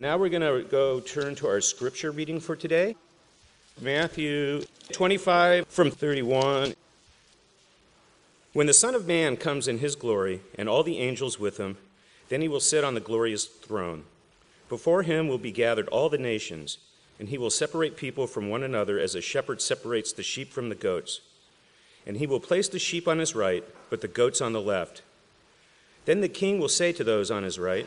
Now 0.00 0.16
we're 0.16 0.28
going 0.28 0.42
to 0.42 0.68
go 0.68 0.98
turn 0.98 1.36
to 1.36 1.46
our 1.46 1.60
scripture 1.60 2.10
reading 2.10 2.40
for 2.40 2.56
today 2.56 2.96
Matthew 3.80 4.64
25 4.90 5.68
from 5.68 5.92
31. 5.92 6.74
When 8.52 8.66
the 8.66 8.72
Son 8.74 8.96
of 8.96 9.06
Man 9.06 9.36
comes 9.36 9.68
in 9.68 9.78
his 9.78 9.94
glory, 9.94 10.40
and 10.58 10.68
all 10.68 10.82
the 10.82 10.98
angels 10.98 11.38
with 11.38 11.58
him, 11.58 11.76
then 12.28 12.40
he 12.40 12.48
will 12.48 12.58
sit 12.58 12.82
on 12.82 12.94
the 12.94 13.00
glorious 13.00 13.44
throne. 13.44 14.02
Before 14.68 15.04
him 15.04 15.28
will 15.28 15.38
be 15.38 15.52
gathered 15.52 15.88
all 15.88 16.08
the 16.08 16.18
nations, 16.18 16.78
and 17.20 17.28
he 17.28 17.38
will 17.38 17.48
separate 17.48 17.96
people 17.96 18.26
from 18.26 18.50
one 18.50 18.64
another 18.64 18.98
as 18.98 19.14
a 19.14 19.20
shepherd 19.20 19.62
separates 19.62 20.12
the 20.12 20.24
sheep 20.24 20.52
from 20.52 20.70
the 20.70 20.74
goats. 20.74 21.20
And 22.04 22.16
he 22.16 22.26
will 22.26 22.40
place 22.40 22.68
the 22.68 22.80
sheep 22.80 23.06
on 23.06 23.20
his 23.20 23.36
right, 23.36 23.64
but 23.90 24.00
the 24.00 24.08
goats 24.08 24.40
on 24.40 24.54
the 24.54 24.60
left. 24.60 25.02
Then 26.04 26.20
the 26.20 26.28
king 26.28 26.58
will 26.58 26.68
say 26.68 26.90
to 26.92 27.04
those 27.04 27.30
on 27.30 27.44
his 27.44 27.60
right, 27.60 27.86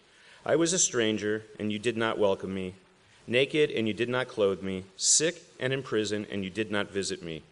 I 0.45 0.55
was 0.55 0.73
a 0.73 0.79
stranger, 0.79 1.43
and 1.59 1.71
you 1.71 1.77
did 1.77 1.97
not 1.97 2.17
welcome 2.17 2.53
me. 2.53 2.73
Naked, 3.27 3.69
and 3.69 3.87
you 3.87 3.93
did 3.93 4.09
not 4.09 4.27
clothe 4.27 4.63
me. 4.63 4.85
Sick 4.97 5.43
and 5.59 5.71
in 5.71 5.83
prison, 5.83 6.25
and 6.31 6.43
you 6.43 6.49
did 6.49 6.71
not 6.71 6.91
visit 6.91 7.21
me. 7.21 7.43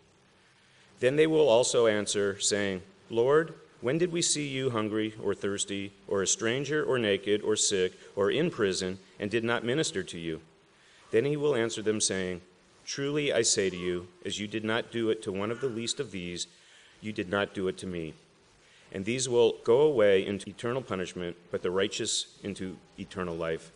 Then 1.00 1.16
they 1.16 1.28
will 1.28 1.48
also 1.48 1.86
answer, 1.86 2.40
saying, 2.40 2.82
Lord, 3.10 3.54
when 3.82 4.00
did 4.00 4.12
we 4.12 4.24
see 4.24 4.48
you 4.48 4.72
hungry 4.72 5.14
or 5.22 5.36
thirsty, 5.36 5.94
or 6.08 6.24
a 6.24 6.28
stranger, 6.28 6.84
or 6.84 6.98
naked, 6.98 7.44
or 7.44 7.56
sick, 7.56 7.94
or 8.16 8.32
in 8.32 8.50
prison, 8.50 8.98
and 9.20 9.30
did 9.30 9.44
not 9.44 9.64
minister 9.64 10.02
to 10.04 10.18
you? 10.18 10.42
Then 11.12 11.26
he 11.26 11.38
will 11.38 11.56
answer 11.56 11.84
them, 11.84 12.02
saying, 12.02 12.42
Truly 12.86 13.32
I 13.32 13.44
say 13.44 13.70
to 13.70 13.78
you, 13.78 14.08
as 14.26 14.40
you 14.40 14.48
did 14.48 14.66
not 14.66 14.92
do 14.92 15.12
it 15.12 15.22
to 15.24 15.32
one 15.32 15.52
of 15.52 15.62
the 15.62 15.68
least 15.68 16.00
of 16.00 16.10
these, 16.10 16.48
you 17.02 17.14
did 17.14 17.30
not 17.30 17.54
do 17.54 17.68
it 17.68 17.78
to 17.78 17.88
me. 17.88 18.16
And 18.92 19.06
these 19.06 19.30
will 19.30 19.58
go 19.64 19.82
away 19.82 20.26
into 20.26 20.50
eternal 20.50 20.82
punishment, 20.82 21.36
but 21.52 21.62
the 21.62 21.72
righteous 21.72 22.28
into 22.44 22.78
eternal 22.98 23.36
life. 23.36 23.72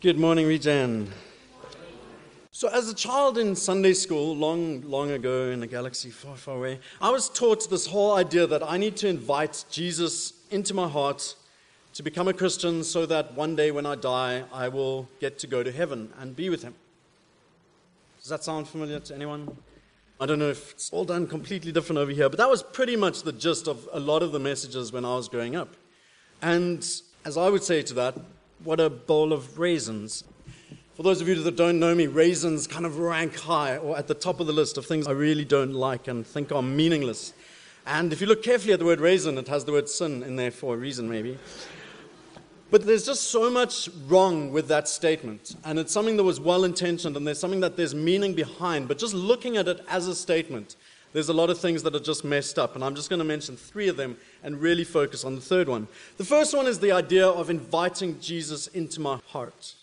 Good 0.00 0.18
morning, 0.18 0.46
Regen. 0.46 1.12
So, 2.52 2.68
as 2.68 2.88
a 2.88 2.94
child 2.94 3.36
in 3.36 3.56
Sunday 3.56 3.94
school, 3.94 4.36
long, 4.36 4.82
long 4.82 5.10
ago 5.10 5.50
in 5.50 5.62
a 5.62 5.66
galaxy 5.66 6.10
far, 6.10 6.36
far 6.36 6.56
away, 6.56 6.78
I 7.00 7.10
was 7.10 7.28
taught 7.28 7.68
this 7.68 7.86
whole 7.86 8.14
idea 8.14 8.46
that 8.46 8.62
I 8.62 8.78
need 8.78 8.96
to 8.98 9.08
invite 9.08 9.64
Jesus 9.70 10.34
into 10.50 10.72
my 10.72 10.88
heart 10.88 11.34
to 11.94 12.02
become 12.02 12.28
a 12.28 12.32
Christian 12.32 12.84
so 12.84 13.06
that 13.06 13.34
one 13.34 13.56
day 13.56 13.70
when 13.70 13.86
I 13.86 13.96
die, 13.96 14.44
I 14.52 14.68
will 14.68 15.08
get 15.20 15.38
to 15.40 15.46
go 15.46 15.62
to 15.62 15.72
heaven 15.72 16.12
and 16.18 16.36
be 16.36 16.48
with 16.48 16.62
him. 16.62 16.74
Does 18.20 18.28
that 18.28 18.44
sound 18.44 18.68
familiar 18.68 19.00
to 19.00 19.14
anyone? 19.14 19.56
I 20.20 20.26
don't 20.26 20.38
know 20.38 20.50
if 20.50 20.72
it's 20.72 20.90
all 20.92 21.04
done 21.04 21.26
completely 21.26 21.72
different 21.72 21.98
over 21.98 22.12
here, 22.12 22.28
but 22.28 22.38
that 22.38 22.48
was 22.48 22.62
pretty 22.62 22.94
much 22.94 23.22
the 23.22 23.32
gist 23.32 23.66
of 23.66 23.88
a 23.92 23.98
lot 23.98 24.22
of 24.22 24.30
the 24.30 24.38
messages 24.38 24.92
when 24.92 25.04
I 25.04 25.16
was 25.16 25.28
growing 25.28 25.56
up. 25.56 25.74
And 26.40 26.88
as 27.24 27.36
I 27.36 27.48
would 27.48 27.64
say 27.64 27.82
to 27.82 27.94
that, 27.94 28.14
what 28.62 28.78
a 28.78 28.88
bowl 28.88 29.32
of 29.32 29.58
raisins. 29.58 30.22
For 30.94 31.02
those 31.02 31.20
of 31.20 31.26
you 31.26 31.34
that 31.34 31.56
don't 31.56 31.80
know 31.80 31.96
me, 31.96 32.06
raisins 32.06 32.68
kind 32.68 32.86
of 32.86 32.98
rank 32.98 33.36
high 33.36 33.76
or 33.76 33.98
at 33.98 34.06
the 34.06 34.14
top 34.14 34.38
of 34.38 34.46
the 34.46 34.52
list 34.52 34.78
of 34.78 34.86
things 34.86 35.08
I 35.08 35.10
really 35.10 35.44
don't 35.44 35.72
like 35.72 36.06
and 36.06 36.24
think 36.24 36.52
are 36.52 36.62
meaningless. 36.62 37.32
And 37.84 38.12
if 38.12 38.20
you 38.20 38.28
look 38.28 38.44
carefully 38.44 38.72
at 38.72 38.78
the 38.78 38.84
word 38.84 39.00
raisin, 39.00 39.36
it 39.36 39.48
has 39.48 39.64
the 39.64 39.72
word 39.72 39.88
sin 39.88 40.22
in 40.22 40.36
there 40.36 40.52
for 40.52 40.74
a 40.74 40.78
reason, 40.78 41.10
maybe. 41.10 41.38
But 42.74 42.86
there's 42.86 43.06
just 43.06 43.30
so 43.30 43.48
much 43.48 43.88
wrong 44.08 44.50
with 44.50 44.66
that 44.66 44.88
statement. 44.88 45.54
And 45.64 45.78
it's 45.78 45.92
something 45.92 46.16
that 46.16 46.24
was 46.24 46.40
well 46.40 46.64
intentioned, 46.64 47.16
and 47.16 47.24
there's 47.24 47.38
something 47.38 47.60
that 47.60 47.76
there's 47.76 47.94
meaning 47.94 48.34
behind. 48.34 48.88
But 48.88 48.98
just 48.98 49.14
looking 49.14 49.56
at 49.56 49.68
it 49.68 49.84
as 49.88 50.08
a 50.08 50.14
statement, 50.16 50.74
there's 51.12 51.28
a 51.28 51.32
lot 51.32 51.50
of 51.50 51.58
things 51.60 51.84
that 51.84 51.94
are 51.94 52.00
just 52.00 52.24
messed 52.24 52.58
up. 52.58 52.74
And 52.74 52.82
I'm 52.82 52.96
just 52.96 53.10
going 53.10 53.20
to 53.20 53.24
mention 53.24 53.56
three 53.56 53.86
of 53.86 53.96
them 53.96 54.16
and 54.42 54.60
really 54.60 54.82
focus 54.82 55.24
on 55.24 55.36
the 55.36 55.40
third 55.40 55.68
one. 55.68 55.86
The 56.16 56.24
first 56.24 56.52
one 56.52 56.66
is 56.66 56.80
the 56.80 56.90
idea 56.90 57.28
of 57.28 57.48
inviting 57.48 58.18
Jesus 58.18 58.66
into 58.66 59.00
my 59.00 59.20
heart. 59.28 59.74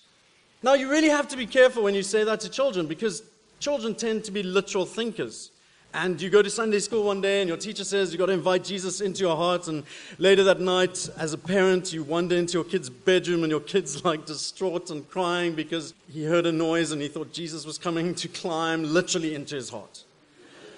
Now, 0.62 0.74
you 0.74 0.92
really 0.92 1.08
have 1.08 1.30
to 1.30 1.38
be 1.38 1.46
careful 1.46 1.84
when 1.84 1.96
you 1.96 2.04
say 2.04 2.26
that 2.26 2.42
to 2.42 2.50
children 2.50 2.88
because 2.88 3.24
children 3.62 3.96
tend 3.96 4.26
to 4.26 4.32
be 4.32 4.44
literal 4.44 4.86
thinkers. 4.86 5.52
And 5.94 6.22
you 6.22 6.30
go 6.30 6.42
to 6.42 6.50
Sunday 6.50 6.80
school 6.80 7.04
one 7.04 7.20
day, 7.20 7.42
and 7.42 7.50
your 7.50 7.58
teacher 7.58 7.84
says 7.84 8.12
you've 8.12 8.20
got 8.20 8.28
to 8.28 8.32
invite 8.32 8.64
Jesus 8.64 9.02
into 9.02 9.22
your 9.22 9.36
heart. 9.36 9.68
And 9.68 9.84
later 10.20 10.44
that 10.46 10.62
night, 10.62 11.10
as 11.18 11.34
a 11.34 11.38
parent, 11.38 11.92
you 11.92 12.04
wander 12.04 12.38
into 12.38 12.54
your 12.54 12.64
kid's 12.64 12.90
bedroom, 12.90 13.44
and 13.44 13.52
your 13.52 13.60
kid's 13.60 14.06
like 14.06 14.26
distraught 14.26 14.90
and 14.90 15.10
crying 15.10 15.54
because 15.54 15.94
he 16.10 16.24
heard 16.24 16.46
a 16.46 16.52
noise 16.52 16.92
and 16.92 17.02
he 17.02 17.10
thought 17.10 17.34
Jesus 17.34 17.66
was 17.66 17.78
coming 17.78 18.16
to 18.16 18.28
climb 18.30 18.84
literally 18.84 19.36
into 19.36 19.56
his 19.56 19.70
heart. 19.70 20.06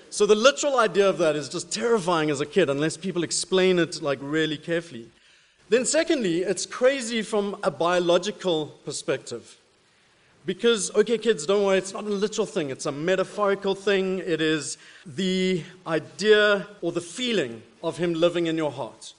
So 0.09 0.25
the 0.25 0.35
literal 0.35 0.79
idea 0.79 1.09
of 1.09 1.17
that 1.19 1.35
is 1.35 1.49
just 1.49 1.71
terrifying 1.71 2.29
as 2.29 2.39
a 2.41 2.45
kid 2.45 2.69
unless 2.69 2.97
people 2.97 3.23
explain 3.23 3.79
it 3.79 4.01
like 4.01 4.19
really 4.21 4.57
carefully. 4.57 5.09
Then, 5.69 5.85
secondly, 5.85 6.43
it's 6.43 6.65
crazy 6.65 7.21
from 7.21 7.57
a 7.63 7.71
biological 7.71 8.67
perspective. 8.85 9.57
Because, 10.45 10.93
okay, 10.93 11.17
kids, 11.17 11.45
don't 11.45 11.63
worry, 11.63 11.77
it's 11.77 11.93
not 11.93 12.03
a 12.03 12.09
literal 12.09 12.45
thing, 12.45 12.69
it's 12.69 12.85
a 12.85 12.91
metaphorical 12.91 13.75
thing. 13.75 14.19
It 14.19 14.41
is 14.41 14.77
the 15.05 15.63
idea 15.87 16.67
or 16.81 16.91
the 16.91 16.99
feeling 16.99 17.63
of 17.81 17.97
Him 17.97 18.13
living 18.13 18.47
in 18.47 18.57
your 18.57 18.71
heart. 18.71 19.13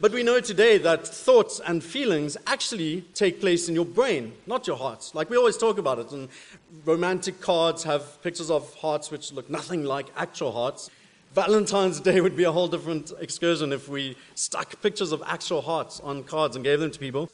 But 0.00 0.12
we 0.12 0.22
know 0.22 0.38
today 0.38 0.78
that 0.78 1.08
thoughts 1.08 1.60
and 1.66 1.82
feelings 1.82 2.36
actually 2.46 3.00
take 3.14 3.40
place 3.40 3.68
in 3.68 3.74
your 3.74 3.84
brain, 3.84 4.32
not 4.46 4.64
your 4.68 4.76
heart. 4.76 5.10
Like 5.12 5.28
we 5.28 5.36
always 5.36 5.56
talk 5.56 5.76
about 5.76 5.98
it, 5.98 6.12
and 6.12 6.28
romantic 6.84 7.40
cards 7.40 7.82
have 7.82 8.22
pictures 8.22 8.48
of 8.48 8.72
hearts 8.74 9.10
which 9.10 9.32
look 9.32 9.50
nothing 9.50 9.82
like 9.82 10.06
actual 10.16 10.52
hearts. 10.52 10.88
Valentine's 11.34 11.98
Day 11.98 12.20
would 12.20 12.36
be 12.36 12.44
a 12.44 12.52
whole 12.52 12.68
different 12.68 13.12
excursion 13.18 13.72
if 13.72 13.88
we 13.88 14.16
stuck 14.36 14.80
pictures 14.82 15.10
of 15.10 15.20
actual 15.26 15.62
hearts 15.62 15.98
on 15.98 16.22
cards 16.22 16.54
and 16.54 16.64
gave 16.64 16.78
them 16.78 16.92
to 16.92 16.98
people. 17.00 17.28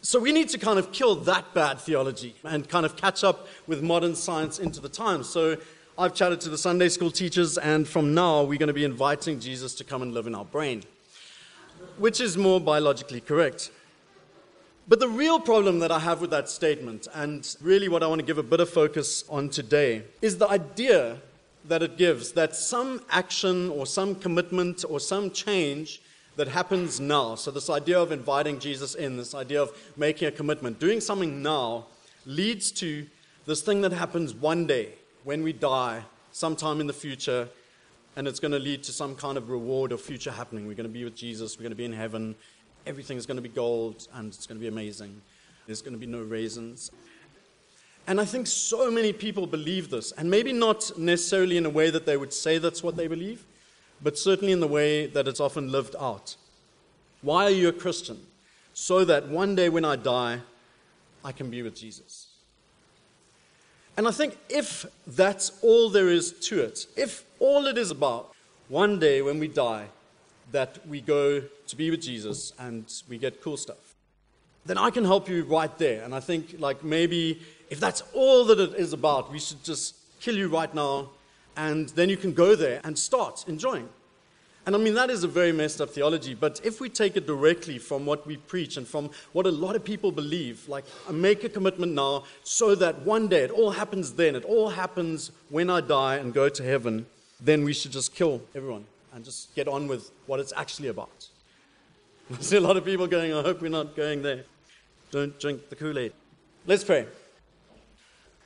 So 0.00 0.20
we 0.20 0.30
need 0.30 0.48
to 0.50 0.58
kind 0.58 0.78
of 0.78 0.92
kill 0.92 1.16
that 1.16 1.52
bad 1.54 1.80
theology 1.80 2.36
and 2.44 2.68
kind 2.68 2.86
of 2.86 2.96
catch 2.96 3.24
up 3.24 3.48
with 3.66 3.82
modern 3.82 4.14
science 4.14 4.60
into 4.60 4.80
the 4.80 4.88
times. 4.88 5.28
So 5.28 5.56
I've 5.98 6.14
chatted 6.14 6.40
to 6.42 6.48
the 6.48 6.56
Sunday 6.56 6.88
school 6.88 7.10
teachers, 7.10 7.58
and 7.58 7.86
from 7.86 8.14
now 8.14 8.44
we're 8.44 8.58
going 8.58 8.68
to 8.68 8.72
be 8.72 8.84
inviting 8.84 9.40
Jesus 9.40 9.74
to 9.74 9.84
come 9.84 10.00
and 10.02 10.14
live 10.14 10.28
in 10.28 10.36
our 10.36 10.44
brain, 10.44 10.84
which 11.96 12.20
is 12.20 12.36
more 12.36 12.60
biologically 12.60 13.20
correct. 13.20 13.72
But 14.86 15.00
the 15.00 15.08
real 15.08 15.40
problem 15.40 15.80
that 15.80 15.90
I 15.90 15.98
have 15.98 16.20
with 16.20 16.30
that 16.30 16.48
statement, 16.48 17.08
and 17.12 17.56
really 17.60 17.88
what 17.88 18.04
I 18.04 18.06
want 18.06 18.20
to 18.20 18.24
give 18.24 18.38
a 18.38 18.44
bit 18.44 18.60
of 18.60 18.70
focus 18.70 19.24
on 19.28 19.48
today, 19.48 20.04
is 20.22 20.38
the 20.38 20.48
idea 20.48 21.18
that 21.64 21.82
it 21.82 21.98
gives 21.98 22.32
that 22.32 22.54
some 22.54 23.02
action 23.10 23.68
or 23.70 23.84
some 23.84 24.14
commitment 24.14 24.84
or 24.88 25.00
some 25.00 25.32
change 25.32 26.00
that 26.38 26.46
happens 26.46 27.00
now. 27.00 27.34
So, 27.34 27.50
this 27.50 27.68
idea 27.68 27.98
of 27.98 28.12
inviting 28.12 28.60
Jesus 28.60 28.94
in, 28.94 29.16
this 29.16 29.34
idea 29.34 29.60
of 29.60 29.76
making 29.96 30.28
a 30.28 30.30
commitment, 30.30 30.78
doing 30.78 31.00
something 31.00 31.42
now, 31.42 31.86
leads 32.26 32.70
to 32.72 33.06
this 33.44 33.60
thing 33.60 33.80
that 33.80 33.92
happens 33.92 34.34
one 34.34 34.64
day 34.64 34.90
when 35.24 35.42
we 35.42 35.52
die, 35.52 36.04
sometime 36.30 36.80
in 36.80 36.86
the 36.86 36.92
future, 36.92 37.48
and 38.14 38.28
it's 38.28 38.38
going 38.38 38.52
to 38.52 38.58
lead 38.60 38.84
to 38.84 38.92
some 38.92 39.16
kind 39.16 39.36
of 39.36 39.50
reward 39.50 39.92
or 39.92 39.98
future 39.98 40.30
happening. 40.30 40.68
We're 40.68 40.74
going 40.74 40.88
to 40.88 40.92
be 40.92 41.02
with 41.02 41.16
Jesus, 41.16 41.58
we're 41.58 41.64
going 41.64 41.72
to 41.72 41.76
be 41.76 41.84
in 41.84 41.92
heaven, 41.92 42.36
everything's 42.86 43.26
going 43.26 43.38
to 43.38 43.42
be 43.42 43.48
gold, 43.48 44.06
and 44.14 44.32
it's 44.32 44.46
going 44.46 44.58
to 44.58 44.62
be 44.62 44.68
amazing. 44.68 45.20
There's 45.66 45.82
going 45.82 45.94
to 45.94 45.98
be 45.98 46.06
no 46.06 46.22
raisins. 46.22 46.92
And 48.06 48.20
I 48.20 48.24
think 48.24 48.46
so 48.46 48.92
many 48.92 49.12
people 49.12 49.48
believe 49.48 49.90
this, 49.90 50.12
and 50.12 50.30
maybe 50.30 50.52
not 50.52 50.96
necessarily 50.96 51.56
in 51.56 51.66
a 51.66 51.70
way 51.70 51.90
that 51.90 52.06
they 52.06 52.16
would 52.16 52.32
say 52.32 52.58
that's 52.58 52.80
what 52.80 52.96
they 52.96 53.08
believe, 53.08 53.44
but 54.02 54.18
certainly 54.18 54.52
in 54.52 54.60
the 54.60 54.68
way 54.68 55.06
that 55.06 55.26
it's 55.28 55.40
often 55.40 55.72
lived 55.72 55.96
out. 55.98 56.36
Why 57.22 57.44
are 57.44 57.50
you 57.50 57.68
a 57.68 57.72
Christian? 57.72 58.18
So 58.74 59.04
that 59.04 59.28
one 59.28 59.54
day 59.54 59.68
when 59.68 59.84
I 59.84 59.96
die, 59.96 60.40
I 61.24 61.32
can 61.32 61.50
be 61.50 61.62
with 61.62 61.74
Jesus. 61.74 62.28
And 63.96 64.06
I 64.06 64.12
think 64.12 64.38
if 64.48 64.86
that's 65.06 65.58
all 65.62 65.90
there 65.90 66.08
is 66.08 66.32
to 66.32 66.60
it, 66.60 66.86
if 66.96 67.24
all 67.40 67.66
it 67.66 67.76
is 67.76 67.90
about, 67.90 68.32
one 68.68 69.00
day 69.00 69.22
when 69.22 69.40
we 69.40 69.48
die, 69.48 69.86
that 70.52 70.86
we 70.86 71.00
go 71.00 71.42
to 71.66 71.76
be 71.76 71.90
with 71.90 72.00
Jesus 72.00 72.52
and 72.58 72.84
we 73.08 73.18
get 73.18 73.42
cool 73.42 73.56
stuff, 73.56 73.94
then 74.64 74.78
I 74.78 74.90
can 74.90 75.04
help 75.04 75.28
you 75.28 75.44
right 75.44 75.76
there. 75.78 76.04
And 76.04 76.14
I 76.14 76.20
think, 76.20 76.56
like, 76.58 76.84
maybe 76.84 77.42
if 77.70 77.80
that's 77.80 78.02
all 78.14 78.44
that 78.44 78.60
it 78.60 78.74
is 78.74 78.92
about, 78.92 79.32
we 79.32 79.38
should 79.38 79.64
just 79.64 79.96
kill 80.20 80.36
you 80.36 80.48
right 80.48 80.72
now, 80.74 81.10
and 81.58 81.88
then 81.90 82.08
you 82.08 82.16
can 82.16 82.32
go 82.32 82.54
there 82.54 82.80
and 82.84 82.96
start 82.96 83.44
enjoying. 83.48 83.88
And 84.64 84.76
I 84.76 84.78
mean, 84.78 84.94
that 84.94 85.10
is 85.10 85.24
a 85.24 85.28
very 85.28 85.50
messed 85.50 85.80
up 85.80 85.90
theology, 85.90 86.34
but 86.34 86.60
if 86.62 86.80
we 86.80 86.88
take 86.88 87.16
it 87.16 87.26
directly 87.26 87.78
from 87.78 88.06
what 88.06 88.26
we 88.26 88.36
preach 88.36 88.76
and 88.76 88.86
from 88.86 89.10
what 89.32 89.44
a 89.46 89.50
lot 89.50 89.74
of 89.74 89.82
people 89.82 90.12
believe, 90.12 90.68
like, 90.68 90.84
I 91.08 91.12
make 91.12 91.42
a 91.42 91.48
commitment 91.48 91.94
now 91.94 92.24
so 92.44 92.74
that 92.76 93.00
one 93.02 93.26
day 93.28 93.40
it 93.40 93.50
all 93.50 93.72
happens 93.72 94.12
then, 94.12 94.36
it 94.36 94.44
all 94.44 94.68
happens 94.68 95.32
when 95.48 95.68
I 95.68 95.80
die 95.80 96.16
and 96.16 96.32
go 96.32 96.48
to 96.48 96.62
heaven, 96.62 97.06
then 97.40 97.64
we 97.64 97.72
should 97.72 97.92
just 97.92 98.14
kill 98.14 98.40
everyone 98.54 98.84
and 99.12 99.24
just 99.24 99.52
get 99.56 99.66
on 99.66 99.88
with 99.88 100.10
what 100.26 100.38
it's 100.38 100.52
actually 100.54 100.88
about. 100.88 101.28
I 102.38 102.40
see 102.40 102.56
a 102.56 102.60
lot 102.60 102.76
of 102.76 102.84
people 102.84 103.08
going, 103.08 103.32
I 103.32 103.42
hope 103.42 103.62
we're 103.62 103.70
not 103.70 103.96
going 103.96 104.22
there. 104.22 104.44
Don't 105.10 105.38
drink 105.40 105.70
the 105.70 105.76
Kool 105.76 105.98
Aid. 105.98 106.12
Let's 106.66 106.84
pray. 106.84 107.06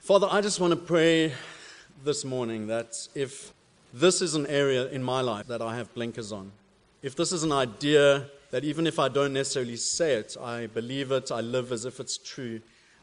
Father, 0.00 0.28
I 0.30 0.40
just 0.40 0.60
want 0.60 0.70
to 0.72 0.76
pray 0.76 1.32
this 2.04 2.24
morning 2.24 2.66
that 2.66 3.08
if 3.14 3.52
this 3.92 4.22
is 4.22 4.34
an 4.34 4.46
area 4.46 4.86
in 4.88 5.02
my 5.02 5.20
life 5.20 5.46
that 5.48 5.60
I 5.60 5.76
have 5.76 5.92
blinkers 5.94 6.32
on. 6.32 6.50
If 7.02 7.14
this 7.14 7.30
is 7.30 7.42
an 7.42 7.52
idea 7.52 8.26
that 8.50 8.64
even 8.64 8.86
if 8.86 8.98
I 8.98 9.08
don't 9.08 9.32
necessarily 9.32 9.76
say 9.76 10.14
it, 10.14 10.36
I 10.40 10.66
believe 10.66 11.12
it, 11.12 11.30
I 11.30 11.40
live 11.40 11.72
as 11.72 11.84
if 11.84 12.00
it's 12.00 12.16
true, 12.16 12.60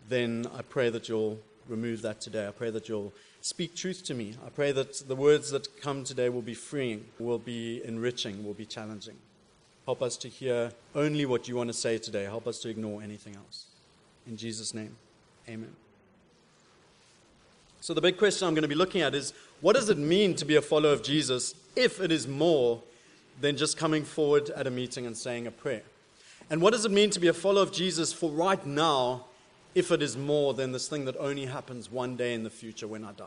then 0.07 0.47
I 0.57 0.61
pray 0.63 0.89
that 0.89 1.07
you'll 1.07 1.39
remove 1.67 2.01
that 2.01 2.21
today. 2.21 2.47
I 2.47 2.51
pray 2.51 2.71
that 2.71 2.89
you'll 2.89 3.13
speak 3.41 3.75
truth 3.75 4.03
to 4.05 4.13
me. 4.13 4.35
I 4.45 4.49
pray 4.49 4.71
that 4.71 5.07
the 5.07 5.15
words 5.15 5.51
that 5.51 5.79
come 5.81 6.03
today 6.03 6.29
will 6.29 6.41
be 6.41 6.55
freeing, 6.55 7.05
will 7.19 7.39
be 7.39 7.81
enriching, 7.85 8.43
will 8.43 8.53
be 8.53 8.65
challenging. 8.65 9.15
Help 9.85 10.01
us 10.01 10.17
to 10.17 10.27
hear 10.27 10.71
only 10.95 11.25
what 11.25 11.47
you 11.47 11.55
want 11.55 11.69
to 11.69 11.73
say 11.73 11.97
today. 11.97 12.23
Help 12.23 12.47
us 12.47 12.59
to 12.59 12.69
ignore 12.69 13.01
anything 13.01 13.35
else. 13.35 13.65
In 14.27 14.37
Jesus' 14.37 14.73
name, 14.73 14.95
amen. 15.47 15.75
So, 17.81 17.93
the 17.93 18.01
big 18.01 18.17
question 18.17 18.47
I'm 18.47 18.53
going 18.53 18.63
to 18.63 18.67
be 18.67 18.75
looking 18.75 19.01
at 19.01 19.15
is 19.15 19.33
what 19.61 19.75
does 19.75 19.89
it 19.89 19.97
mean 19.97 20.35
to 20.35 20.45
be 20.45 20.55
a 20.55 20.61
follower 20.61 20.91
of 20.91 21.01
Jesus 21.01 21.55
if 21.75 22.01
it 22.01 22.11
is 22.11 22.27
more 22.27 22.81
than 23.39 23.55
just 23.55 23.77
coming 23.77 24.03
forward 24.03 24.49
at 24.49 24.67
a 24.67 24.71
meeting 24.71 25.05
and 25.05 25.15
saying 25.15 25.47
a 25.47 25.51
prayer? 25.51 25.83
And 26.49 26.61
what 26.61 26.73
does 26.73 26.85
it 26.85 26.91
mean 26.91 27.09
to 27.11 27.19
be 27.19 27.27
a 27.27 27.33
follower 27.33 27.63
of 27.63 27.71
Jesus 27.71 28.11
for 28.11 28.31
right 28.31 28.63
now 28.65 29.25
if 29.75 29.91
it 29.91 30.01
is 30.01 30.17
more 30.17 30.53
than 30.53 30.71
this 30.71 30.87
thing 30.87 31.05
that 31.05 31.15
only 31.17 31.45
happens 31.45 31.91
one 31.91 32.15
day 32.15 32.33
in 32.33 32.43
the 32.43 32.49
future 32.49 32.87
when 32.87 33.05
I 33.05 33.11
die? 33.13 33.25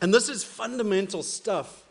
And 0.00 0.14
this 0.14 0.28
is 0.28 0.42
fundamental 0.42 1.22
stuff, 1.22 1.84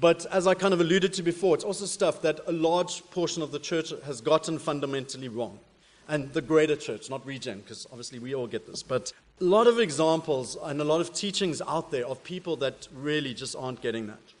but 0.00 0.26
as 0.26 0.46
I 0.46 0.54
kind 0.54 0.74
of 0.74 0.80
alluded 0.80 1.12
to 1.14 1.22
before, 1.22 1.54
it's 1.54 1.64
also 1.64 1.86
stuff 1.86 2.22
that 2.22 2.40
a 2.46 2.52
large 2.52 3.02
portion 3.10 3.42
of 3.42 3.50
the 3.50 3.58
church 3.58 3.92
has 4.04 4.20
gotten 4.20 4.58
fundamentally 4.58 5.28
wrong. 5.28 5.58
And 6.06 6.32
the 6.32 6.40
greater 6.40 6.76
church, 6.76 7.10
not 7.10 7.26
regen, 7.26 7.60
because 7.60 7.86
obviously 7.90 8.18
we 8.18 8.34
all 8.34 8.46
get 8.46 8.66
this, 8.66 8.82
but 8.82 9.12
a 9.40 9.44
lot 9.44 9.68
of 9.68 9.78
examples 9.78 10.56
and 10.62 10.80
a 10.80 10.84
lot 10.84 11.00
of 11.00 11.12
teachings 11.12 11.62
out 11.62 11.90
there 11.90 12.06
of 12.06 12.24
people 12.24 12.56
that 12.56 12.88
really 12.94 13.34
just 13.34 13.54
aren't 13.54 13.80
getting 13.80 14.06
that. 14.08 14.34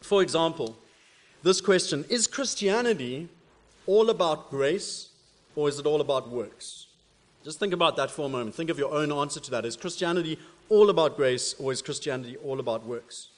For 0.00 0.22
example, 0.22 0.76
this 1.42 1.60
question 1.60 2.04
Is 2.08 2.26
Christianity 2.26 3.28
all 3.86 4.10
about 4.10 4.50
grace 4.50 5.08
or 5.56 5.68
is 5.68 5.78
it 5.78 5.86
all 5.86 6.00
about 6.00 6.30
works? 6.30 6.86
Just 7.42 7.58
think 7.58 7.72
about 7.72 7.96
that 7.96 8.10
for 8.10 8.26
a 8.26 8.28
moment. 8.28 8.54
Think 8.54 8.70
of 8.70 8.78
your 8.78 8.92
own 8.92 9.10
answer 9.10 9.40
to 9.40 9.50
that. 9.50 9.64
Is 9.64 9.76
Christianity 9.76 10.38
all 10.68 10.90
about 10.90 11.16
grace 11.16 11.54
or 11.58 11.72
is 11.72 11.82
Christianity 11.82 12.36
all 12.44 12.60
about 12.60 12.86
works? 12.86 13.28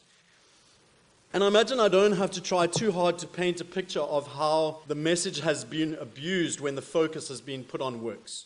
And 1.33 1.43
I 1.43 1.47
imagine 1.47 1.81
I 1.81 1.89
don't 1.89 2.13
have 2.13 2.31
to 2.33 2.43
try 2.43 2.67
too 2.67 2.93
hard 2.93 3.19
to 3.21 3.27
paint 3.27 3.61
a 3.63 3.65
picture 3.65 4.01
of 4.01 4.27
how 4.35 4.81
the 4.89 4.95
message 4.95 5.41
has 5.41 5.65
been 5.65 5.95
abused 5.95 6.61
when 6.61 6.75
the 6.75 6.83
focus 6.83 7.29
has 7.29 7.41
been 7.41 7.65
put 7.65 7.81
on 7.81 8.03
works 8.03 8.45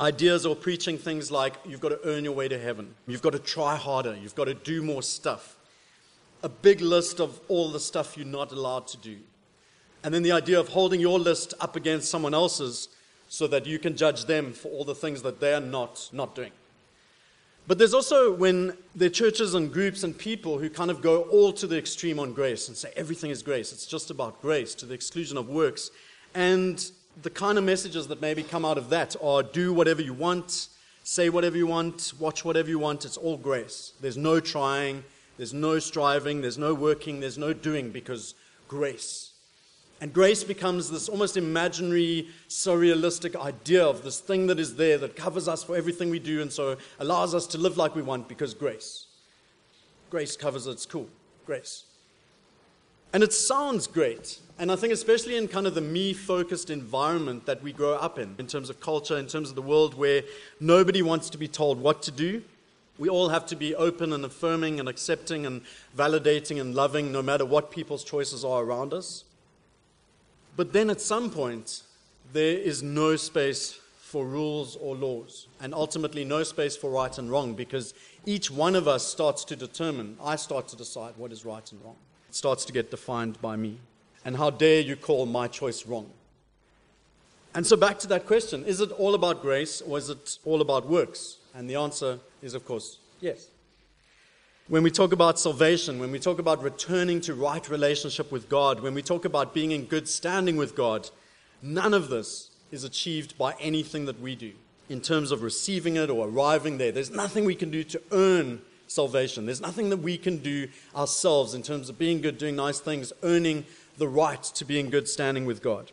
ideas 0.00 0.46
or 0.46 0.56
preaching 0.56 0.98
things 0.98 1.30
like 1.30 1.54
you've 1.66 1.80
got 1.80 1.90
to 1.90 2.00
earn 2.04 2.24
your 2.24 2.32
way 2.32 2.48
to 2.48 2.58
heaven, 2.58 2.94
you've 3.06 3.22
got 3.22 3.32
to 3.32 3.38
try 3.38 3.76
harder, 3.76 4.16
you've 4.20 4.34
got 4.34 4.46
to 4.46 4.54
do 4.54 4.82
more 4.82 5.02
stuff. 5.02 5.56
A 6.42 6.48
big 6.48 6.80
list 6.80 7.20
of 7.20 7.40
all 7.48 7.70
the 7.70 7.80
stuff 7.80 8.16
you're 8.16 8.26
not 8.26 8.52
allowed 8.52 8.88
to 8.88 8.96
do. 8.96 9.18
And 10.04 10.12
then 10.12 10.22
the 10.22 10.32
idea 10.32 10.58
of 10.58 10.68
holding 10.68 11.00
your 11.00 11.18
list 11.18 11.54
up 11.60 11.76
against 11.76 12.10
someone 12.10 12.34
else's 12.34 12.88
so 13.28 13.46
that 13.46 13.64
you 13.64 13.78
can 13.78 13.96
judge 13.96 14.24
them 14.24 14.52
for 14.52 14.68
all 14.68 14.84
the 14.84 14.94
things 14.94 15.22
that 15.22 15.40
they're 15.40 15.60
not, 15.60 16.10
not 16.12 16.34
doing. 16.34 16.50
But 17.68 17.78
there's 17.78 17.94
also 17.94 18.32
when 18.32 18.76
there 18.94 19.06
are 19.06 19.10
churches 19.10 19.54
and 19.54 19.72
groups 19.72 20.02
and 20.02 20.16
people 20.18 20.58
who 20.58 20.68
kind 20.68 20.90
of 20.90 21.00
go 21.00 21.22
all 21.22 21.52
to 21.52 21.66
the 21.66 21.78
extreme 21.78 22.18
on 22.18 22.32
grace 22.32 22.66
and 22.66 22.76
say 22.76 22.92
everything 22.96 23.30
is 23.30 23.42
grace, 23.42 23.72
it's 23.72 23.86
just 23.86 24.10
about 24.10 24.42
grace 24.42 24.74
to 24.74 24.86
the 24.86 24.94
exclusion 24.94 25.38
of 25.38 25.48
works. 25.48 25.90
And 26.34 26.84
the 27.20 27.30
kind 27.30 27.58
of 27.58 27.64
messages 27.64 28.08
that 28.08 28.20
maybe 28.20 28.42
come 28.42 28.64
out 28.64 28.78
of 28.78 28.88
that 28.90 29.14
are 29.22 29.42
do 29.42 29.72
whatever 29.72 30.00
you 30.00 30.14
want, 30.14 30.68
say 31.04 31.28
whatever 31.28 31.56
you 31.56 31.66
want, 31.66 32.12
watch 32.18 32.44
whatever 32.44 32.68
you 32.68 32.78
want. 32.78 33.04
It's 33.04 33.16
all 33.16 33.36
grace. 33.36 33.92
There's 34.00 34.16
no 34.16 34.40
trying, 34.40 35.04
there's 35.36 35.52
no 35.52 35.78
striving, 35.78 36.40
there's 36.40 36.58
no 36.58 36.72
working, 36.74 37.20
there's 37.20 37.38
no 37.38 37.52
doing 37.52 37.90
because 37.90 38.34
grace. 38.68 39.32
And 40.00 40.12
grace 40.12 40.42
becomes 40.42 40.90
this 40.90 41.08
almost 41.08 41.36
imaginary, 41.36 42.28
surrealistic 42.48 43.36
idea 43.36 43.84
of 43.84 44.02
this 44.02 44.18
thing 44.18 44.48
that 44.48 44.58
is 44.58 44.74
there 44.74 44.98
that 44.98 45.14
covers 45.14 45.46
us 45.46 45.62
for 45.62 45.76
everything 45.76 46.10
we 46.10 46.18
do 46.18 46.42
and 46.42 46.52
so 46.52 46.76
allows 46.98 47.34
us 47.34 47.46
to 47.48 47.58
live 47.58 47.76
like 47.76 47.94
we 47.94 48.02
want 48.02 48.28
because 48.28 48.52
grace. 48.52 49.06
Grace 50.10 50.36
covers 50.36 50.66
it, 50.66 50.72
it's 50.72 50.86
cool. 50.86 51.08
Grace. 51.46 51.84
And 53.12 53.22
it 53.22 53.32
sounds 53.32 53.86
great. 53.86 54.38
And 54.58 54.72
I 54.72 54.76
think, 54.76 54.92
especially 54.92 55.36
in 55.36 55.48
kind 55.48 55.66
of 55.66 55.74
the 55.74 55.80
me 55.80 56.12
focused 56.12 56.70
environment 56.70 57.46
that 57.46 57.62
we 57.62 57.72
grow 57.72 57.94
up 57.94 58.18
in, 58.18 58.34
in 58.38 58.46
terms 58.46 58.70
of 58.70 58.80
culture, 58.80 59.18
in 59.18 59.26
terms 59.26 59.50
of 59.50 59.54
the 59.54 59.62
world 59.62 59.94
where 59.94 60.22
nobody 60.60 61.02
wants 61.02 61.28
to 61.30 61.38
be 61.38 61.48
told 61.48 61.80
what 61.80 62.02
to 62.02 62.10
do, 62.10 62.42
we 62.98 63.08
all 63.08 63.30
have 63.30 63.44
to 63.46 63.56
be 63.56 63.74
open 63.74 64.12
and 64.12 64.24
affirming 64.24 64.78
and 64.78 64.88
accepting 64.88 65.44
and 65.44 65.62
validating 65.96 66.60
and 66.60 66.74
loving 66.74 67.10
no 67.10 67.22
matter 67.22 67.44
what 67.44 67.70
people's 67.70 68.04
choices 68.04 68.44
are 68.44 68.62
around 68.62 68.94
us. 68.94 69.24
But 70.56 70.72
then 70.72 70.90
at 70.90 71.00
some 71.00 71.30
point, 71.30 71.82
there 72.32 72.56
is 72.58 72.82
no 72.82 73.16
space 73.16 73.78
for 73.98 74.26
rules 74.26 74.76
or 74.76 74.94
laws, 74.94 75.48
and 75.60 75.74
ultimately 75.74 76.24
no 76.24 76.42
space 76.42 76.76
for 76.76 76.90
right 76.90 77.16
and 77.16 77.30
wrong 77.30 77.54
because 77.54 77.94
each 78.26 78.50
one 78.50 78.76
of 78.76 78.86
us 78.86 79.06
starts 79.06 79.44
to 79.46 79.56
determine, 79.56 80.18
I 80.22 80.36
start 80.36 80.68
to 80.68 80.76
decide 80.76 81.14
what 81.16 81.32
is 81.32 81.44
right 81.46 81.72
and 81.72 81.82
wrong 81.82 81.96
starts 82.34 82.64
to 82.66 82.72
get 82.72 82.90
defined 82.90 83.40
by 83.40 83.56
me. 83.56 83.78
And 84.24 84.36
how 84.36 84.50
dare 84.50 84.80
you 84.80 84.96
call 84.96 85.26
my 85.26 85.48
choice 85.48 85.86
wrong? 85.86 86.10
And 87.54 87.66
so, 87.66 87.76
back 87.76 87.98
to 88.00 88.06
that 88.08 88.26
question 88.26 88.64
is 88.64 88.80
it 88.80 88.90
all 88.92 89.14
about 89.14 89.42
grace 89.42 89.80
or 89.82 89.98
is 89.98 90.08
it 90.08 90.38
all 90.44 90.60
about 90.60 90.88
works? 90.88 91.38
And 91.54 91.68
the 91.68 91.76
answer 91.76 92.18
is, 92.40 92.54
of 92.54 92.64
course, 92.64 92.98
yes. 93.20 93.48
When 94.68 94.82
we 94.82 94.90
talk 94.90 95.12
about 95.12 95.38
salvation, 95.38 95.98
when 95.98 96.12
we 96.12 96.18
talk 96.18 96.38
about 96.38 96.62
returning 96.62 97.20
to 97.22 97.34
right 97.34 97.68
relationship 97.68 98.32
with 98.32 98.48
God, 98.48 98.80
when 98.80 98.94
we 98.94 99.02
talk 99.02 99.24
about 99.24 99.52
being 99.52 99.72
in 99.72 99.84
good 99.84 100.08
standing 100.08 100.56
with 100.56 100.74
God, 100.74 101.10
none 101.60 101.92
of 101.92 102.08
this 102.08 102.50
is 102.70 102.84
achieved 102.84 103.36
by 103.36 103.54
anything 103.60 104.06
that 104.06 104.20
we 104.20 104.34
do 104.34 104.52
in 104.88 105.00
terms 105.00 105.30
of 105.30 105.42
receiving 105.42 105.96
it 105.96 106.08
or 106.08 106.28
arriving 106.28 106.78
there. 106.78 106.92
There's 106.92 107.10
nothing 107.10 107.44
we 107.44 107.54
can 107.54 107.70
do 107.70 107.84
to 107.84 108.02
earn 108.12 108.62
salvation. 108.92 109.46
There's 109.46 109.60
nothing 109.60 109.90
that 109.90 109.98
we 109.98 110.18
can 110.18 110.38
do 110.38 110.68
ourselves 110.94 111.54
in 111.54 111.62
terms 111.62 111.88
of 111.88 111.98
being 111.98 112.20
good, 112.20 112.38
doing 112.38 112.56
nice 112.56 112.80
things, 112.80 113.12
earning 113.22 113.64
the 113.98 114.08
right 114.08 114.42
to 114.42 114.64
be 114.64 114.78
in 114.78 114.90
good 114.90 115.08
standing 115.08 115.44
with 115.44 115.62
God. 115.62 115.92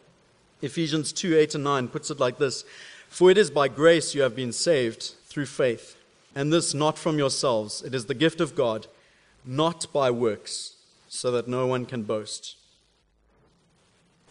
Ephesians 0.62 1.12
2 1.13 1.38
8 1.38 1.56
and 1.56 1.63
9 1.63 1.88
puts 1.88 2.12
it 2.12 2.20
like 2.20 2.38
this 2.38 2.63
For 3.08 3.32
it 3.32 3.38
is 3.38 3.50
by 3.50 3.68
grace 3.68 4.13
you 4.13 4.22
have 4.22 4.36
been 4.36 4.51
saved 4.51 5.15
through 5.25 5.46
faith, 5.46 5.96
and 6.36 6.51
this 6.51 6.74
not 6.74 6.98
from 6.98 7.18
yourselves. 7.18 7.82
It 7.82 7.96
is 7.96 8.06
the 8.06 8.13
gift 8.13 8.41
of 8.41 8.56
God, 8.56 8.88
not 9.46 9.91
by 9.94 10.12
works, 10.12 10.75
so 11.08 11.32
that 11.32 11.48
no 11.48 11.65
one 11.65 11.86
can 11.86 12.03
boast. 12.03 12.56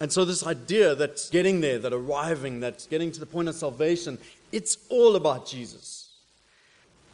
And 0.01 0.13
so, 0.13 0.25
this 0.25 0.47
idea 0.47 0.95
that 0.95 1.29
getting 1.33 1.61
there, 1.61 1.79
that 1.79 1.93
arriving, 1.93 2.61
that 2.61 2.87
getting 2.89 3.11
to 3.11 3.21
the 3.21 3.27
point 3.27 3.49
of 3.49 3.55
salvation, 3.55 4.19
it's 4.53 4.79
all 4.89 5.17
about 5.17 5.47
Jesus. 5.47 5.98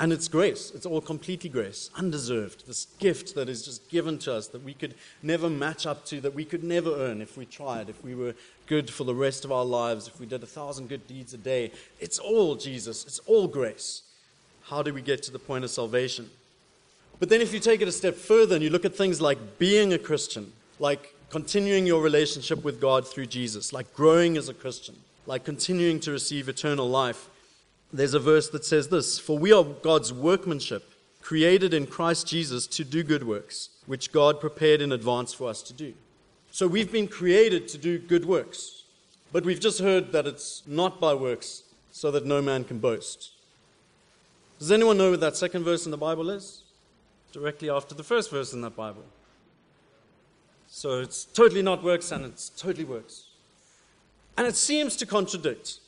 And 0.04 0.12
it's 0.12 0.28
grace. 0.28 0.70
It's 0.74 0.84
all 0.84 1.00
completely 1.00 1.48
grace, 1.48 1.88
undeserved. 1.96 2.66
This 2.66 2.88
gift 2.98 3.34
that 3.36 3.48
is 3.48 3.64
just 3.64 3.88
given 3.88 4.18
to 4.18 4.34
us 4.34 4.48
that 4.48 4.62
we 4.62 4.74
could 4.74 4.92
never 5.22 5.48
match 5.48 5.86
up 5.86 6.04
to, 6.04 6.20
that 6.20 6.34
we 6.34 6.44
could 6.44 6.62
never 6.62 6.94
earn 6.94 7.22
if 7.22 7.38
we 7.38 7.46
tried, 7.46 7.88
if 7.88 8.04
we 8.04 8.14
were 8.14 8.34
good 8.66 8.90
for 8.90 9.04
the 9.04 9.14
rest 9.14 9.46
of 9.46 9.50
our 9.50 9.64
lives, 9.64 10.06
if 10.06 10.20
we 10.20 10.26
did 10.26 10.42
a 10.42 10.46
thousand 10.46 10.90
good 10.90 11.06
deeds 11.06 11.32
a 11.32 11.38
day. 11.38 11.72
It's 12.00 12.18
all 12.18 12.54
Jesus. 12.54 13.06
It's 13.06 13.18
all 13.20 13.48
grace. 13.48 14.02
How 14.64 14.82
do 14.82 14.92
we 14.92 15.00
get 15.00 15.22
to 15.22 15.30
the 15.30 15.38
point 15.38 15.64
of 15.64 15.70
salvation? 15.70 16.28
But 17.18 17.30
then, 17.30 17.40
if 17.40 17.54
you 17.54 17.58
take 17.58 17.80
it 17.80 17.88
a 17.88 17.92
step 17.92 18.14
further 18.14 18.56
and 18.56 18.62
you 18.62 18.68
look 18.68 18.84
at 18.84 18.94
things 18.94 19.22
like 19.22 19.56
being 19.58 19.94
a 19.94 19.98
Christian, 19.98 20.52
like 20.78 21.14
continuing 21.30 21.86
your 21.86 22.02
relationship 22.02 22.62
with 22.62 22.78
God 22.78 23.08
through 23.08 23.28
Jesus, 23.28 23.72
like 23.72 23.94
growing 23.94 24.36
as 24.36 24.50
a 24.50 24.54
Christian, 24.54 24.96
like 25.24 25.44
continuing 25.44 25.98
to 26.00 26.10
receive 26.10 26.50
eternal 26.50 26.90
life, 26.90 27.30
there's 27.94 28.14
a 28.14 28.18
verse 28.18 28.48
that 28.50 28.64
says 28.64 28.88
this 28.88 29.18
For 29.18 29.38
we 29.38 29.52
are 29.52 29.64
God's 29.64 30.12
workmanship, 30.12 30.92
created 31.22 31.72
in 31.72 31.86
Christ 31.86 32.26
Jesus 32.26 32.66
to 32.66 32.84
do 32.84 33.02
good 33.02 33.24
works, 33.24 33.70
which 33.86 34.12
God 34.12 34.40
prepared 34.40 34.82
in 34.82 34.92
advance 34.92 35.32
for 35.32 35.48
us 35.48 35.62
to 35.62 35.72
do. 35.72 35.94
So 36.50 36.66
we've 36.66 36.92
been 36.92 37.08
created 37.08 37.68
to 37.68 37.78
do 37.78 37.98
good 37.98 38.24
works, 38.24 38.82
but 39.32 39.44
we've 39.44 39.60
just 39.60 39.80
heard 39.80 40.12
that 40.12 40.26
it's 40.26 40.62
not 40.66 41.00
by 41.00 41.14
works, 41.14 41.62
so 41.92 42.10
that 42.10 42.26
no 42.26 42.42
man 42.42 42.64
can 42.64 42.78
boast. 42.78 43.30
Does 44.58 44.72
anyone 44.72 44.98
know 44.98 45.12
what 45.12 45.20
that 45.20 45.36
second 45.36 45.64
verse 45.64 45.84
in 45.84 45.90
the 45.90 45.96
Bible 45.96 46.30
is? 46.30 46.62
Directly 47.32 47.70
after 47.70 47.94
the 47.94 48.04
first 48.04 48.30
verse 48.30 48.52
in 48.52 48.60
that 48.62 48.76
Bible. 48.76 49.04
So 50.68 51.00
it's 51.00 51.24
totally 51.24 51.62
not 51.62 51.84
works 51.84 52.10
and 52.10 52.24
it's 52.24 52.48
totally 52.48 52.84
works. 52.84 53.28
And 54.36 54.46
it 54.46 54.56
seems 54.56 54.96
to 54.96 55.06
contradict. 55.06 55.78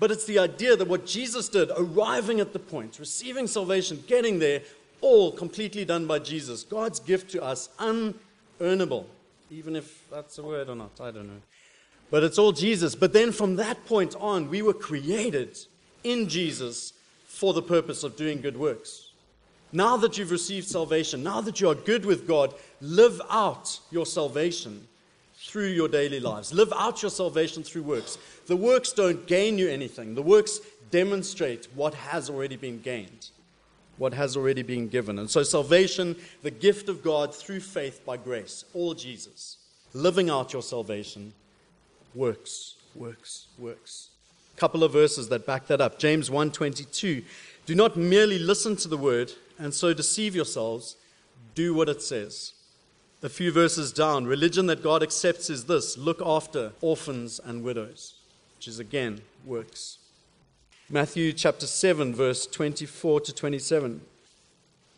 But 0.00 0.10
it's 0.10 0.24
the 0.24 0.38
idea 0.38 0.76
that 0.76 0.88
what 0.88 1.06
Jesus 1.06 1.50
did, 1.50 1.70
arriving 1.76 2.40
at 2.40 2.54
the 2.54 2.58
point, 2.58 2.98
receiving 2.98 3.46
salvation, 3.46 4.02
getting 4.06 4.38
there, 4.38 4.62
all 5.02 5.30
completely 5.30 5.84
done 5.84 6.06
by 6.06 6.18
Jesus. 6.18 6.64
God's 6.64 6.98
gift 6.98 7.30
to 7.32 7.42
us, 7.42 7.68
unearnable. 7.78 9.04
Even 9.50 9.76
if 9.76 10.08
that's 10.10 10.38
a 10.38 10.42
word 10.42 10.70
or 10.70 10.74
not, 10.74 10.98
I 11.00 11.10
don't 11.10 11.28
know. 11.28 11.42
But 12.10 12.24
it's 12.24 12.38
all 12.38 12.52
Jesus. 12.52 12.94
But 12.94 13.12
then 13.12 13.30
from 13.30 13.56
that 13.56 13.84
point 13.84 14.16
on, 14.18 14.48
we 14.48 14.62
were 14.62 14.72
created 14.72 15.58
in 16.02 16.28
Jesus 16.28 16.94
for 17.26 17.52
the 17.52 17.62
purpose 17.62 18.02
of 18.02 18.16
doing 18.16 18.40
good 18.40 18.56
works. 18.56 19.10
Now 19.72 19.98
that 19.98 20.16
you've 20.16 20.30
received 20.30 20.66
salvation, 20.66 21.22
now 21.22 21.42
that 21.42 21.60
you 21.60 21.68
are 21.68 21.74
good 21.74 22.06
with 22.06 22.26
God, 22.26 22.54
live 22.80 23.20
out 23.30 23.78
your 23.90 24.06
salvation 24.06 24.88
through 25.50 25.66
your 25.66 25.88
daily 25.88 26.20
lives. 26.20 26.54
Live 26.54 26.72
out 26.76 27.02
your 27.02 27.10
salvation 27.10 27.64
through 27.64 27.82
works. 27.82 28.18
The 28.46 28.54
works 28.54 28.92
don't 28.92 29.26
gain 29.26 29.58
you 29.58 29.68
anything, 29.68 30.14
the 30.14 30.22
works 30.22 30.60
demonstrate 30.92 31.66
what 31.74 31.94
has 31.94 32.30
already 32.30 32.56
been 32.56 32.80
gained, 32.80 33.30
what 33.98 34.14
has 34.14 34.36
already 34.36 34.62
been 34.62 34.88
given. 34.88 35.18
And 35.18 35.28
so, 35.28 35.42
salvation, 35.42 36.14
the 36.42 36.52
gift 36.52 36.88
of 36.88 37.02
God 37.02 37.34
through 37.34 37.60
faith 37.60 38.04
by 38.06 38.16
grace, 38.16 38.64
all 38.74 38.94
Jesus. 38.94 39.56
Living 39.92 40.30
out 40.30 40.52
your 40.52 40.62
salvation, 40.62 41.32
works, 42.14 42.76
works, 42.94 43.48
works. 43.58 44.10
A 44.56 44.60
Couple 44.60 44.84
of 44.84 44.92
verses 44.92 45.28
that 45.30 45.46
back 45.46 45.66
that 45.66 45.80
up. 45.80 45.98
James 45.98 46.30
1:22. 46.30 47.24
Do 47.66 47.74
not 47.74 47.96
merely 47.96 48.38
listen 48.38 48.76
to 48.76 48.88
the 48.88 48.96
word 48.96 49.32
and 49.58 49.74
so 49.74 49.92
deceive 49.92 50.36
yourselves. 50.36 50.94
Do 51.56 51.74
what 51.74 51.88
it 51.88 52.02
says. 52.02 52.52
A 53.22 53.28
few 53.28 53.52
verses 53.52 53.92
down, 53.92 54.24
religion 54.24 54.64
that 54.68 54.82
God 54.82 55.02
accepts 55.02 55.50
is 55.50 55.66
this 55.66 55.98
look 55.98 56.22
after 56.24 56.72
orphans 56.80 57.38
and 57.44 57.62
widows, 57.62 58.14
which 58.56 58.66
is 58.66 58.78
again 58.78 59.20
works. 59.44 59.98
Matthew 60.88 61.34
chapter 61.34 61.66
7, 61.66 62.14
verse 62.14 62.46
24 62.46 63.20
to 63.20 63.34
27. 63.34 64.00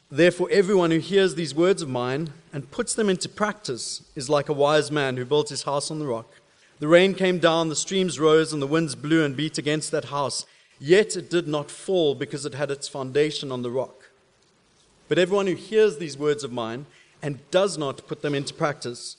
Therefore, 0.08 0.46
everyone 0.52 0.92
who 0.92 1.00
hears 1.00 1.34
these 1.34 1.52
words 1.52 1.82
of 1.82 1.88
mine 1.88 2.32
and 2.52 2.70
puts 2.70 2.94
them 2.94 3.10
into 3.10 3.28
practice 3.28 4.08
is 4.14 4.30
like 4.30 4.48
a 4.48 4.52
wise 4.52 4.92
man 4.92 5.16
who 5.16 5.24
built 5.24 5.48
his 5.48 5.64
house 5.64 5.90
on 5.90 5.98
the 5.98 6.06
rock. 6.06 6.30
The 6.78 6.86
rain 6.86 7.14
came 7.14 7.40
down, 7.40 7.70
the 7.70 7.76
streams 7.76 8.20
rose, 8.20 8.52
and 8.52 8.62
the 8.62 8.68
winds 8.68 8.94
blew 8.94 9.24
and 9.24 9.36
beat 9.36 9.58
against 9.58 9.90
that 9.90 10.06
house. 10.06 10.46
Yet 10.78 11.16
it 11.16 11.28
did 11.28 11.48
not 11.48 11.72
fall 11.72 12.14
because 12.14 12.46
it 12.46 12.54
had 12.54 12.70
its 12.70 12.86
foundation 12.86 13.50
on 13.50 13.62
the 13.62 13.70
rock. 13.70 14.10
But 15.08 15.18
everyone 15.18 15.48
who 15.48 15.56
hears 15.56 15.98
these 15.98 16.16
words 16.16 16.44
of 16.44 16.52
mine 16.52 16.86
and 17.22 17.38
does 17.50 17.78
not 17.78 18.06
put 18.08 18.22
them 18.22 18.34
into 18.34 18.52
practice 18.52 19.16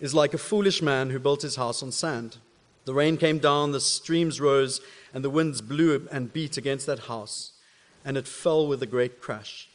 is 0.00 0.14
like 0.14 0.32
a 0.32 0.38
foolish 0.38 0.80
man 0.80 1.10
who 1.10 1.18
built 1.18 1.42
his 1.42 1.56
house 1.56 1.82
on 1.82 1.92
sand. 1.92 2.38
The 2.84 2.94
rain 2.94 3.16
came 3.16 3.38
down, 3.38 3.72
the 3.72 3.80
streams 3.80 4.40
rose, 4.40 4.80
and 5.12 5.22
the 5.22 5.30
winds 5.30 5.60
blew 5.60 6.08
and 6.10 6.32
beat 6.32 6.56
against 6.56 6.86
that 6.86 7.00
house, 7.00 7.52
and 8.04 8.16
it 8.16 8.26
fell 8.26 8.66
with 8.66 8.82
a 8.82 8.86
great 8.86 9.20
crash. 9.20 9.68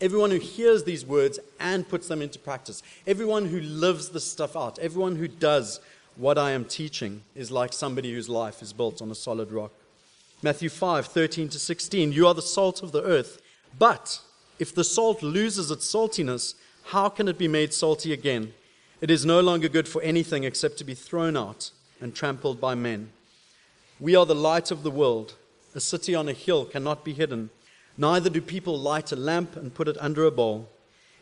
Everyone 0.00 0.30
who 0.30 0.38
hears 0.38 0.84
these 0.84 1.04
words 1.04 1.38
and 1.58 1.88
puts 1.88 2.08
them 2.08 2.22
into 2.22 2.38
practice, 2.38 2.82
everyone 3.06 3.46
who 3.46 3.60
lives 3.60 4.10
this 4.10 4.24
stuff 4.24 4.56
out, 4.56 4.78
everyone 4.78 5.16
who 5.16 5.28
does 5.28 5.80
what 6.16 6.38
I 6.38 6.52
am 6.52 6.64
teaching 6.64 7.22
is 7.34 7.50
like 7.50 7.72
somebody 7.72 8.12
whose 8.12 8.28
life 8.28 8.62
is 8.62 8.72
built 8.72 9.02
on 9.02 9.10
a 9.10 9.14
solid 9.14 9.52
rock. 9.52 9.72
Matthew 10.42 10.68
5 10.68 11.06
13 11.06 11.48
to 11.48 11.58
16. 11.58 12.12
You 12.12 12.28
are 12.28 12.34
the 12.34 12.42
salt 12.42 12.82
of 12.82 12.92
the 12.92 13.02
earth, 13.02 13.42
but 13.76 14.20
if 14.58 14.74
the 14.74 14.84
salt 14.84 15.22
loses 15.22 15.70
its 15.70 15.92
saltiness, 15.92 16.54
how 16.88 17.10
can 17.10 17.28
it 17.28 17.36
be 17.36 17.48
made 17.48 17.74
salty 17.74 18.12
again? 18.12 18.54
It 19.02 19.10
is 19.10 19.26
no 19.26 19.40
longer 19.40 19.68
good 19.68 19.86
for 19.86 20.00
anything 20.00 20.44
except 20.44 20.78
to 20.78 20.84
be 20.84 20.94
thrown 20.94 21.36
out 21.36 21.70
and 22.00 22.14
trampled 22.14 22.60
by 22.60 22.74
men. 22.74 23.10
We 24.00 24.16
are 24.16 24.24
the 24.24 24.34
light 24.34 24.70
of 24.70 24.82
the 24.82 24.90
world. 24.90 25.34
A 25.74 25.80
city 25.80 26.14
on 26.14 26.28
a 26.28 26.32
hill 26.32 26.64
cannot 26.64 27.04
be 27.04 27.12
hidden. 27.12 27.50
Neither 27.98 28.30
do 28.30 28.40
people 28.40 28.78
light 28.78 29.12
a 29.12 29.16
lamp 29.16 29.54
and 29.54 29.74
put 29.74 29.86
it 29.86 29.98
under 30.00 30.24
a 30.24 30.30
bowl. 30.30 30.70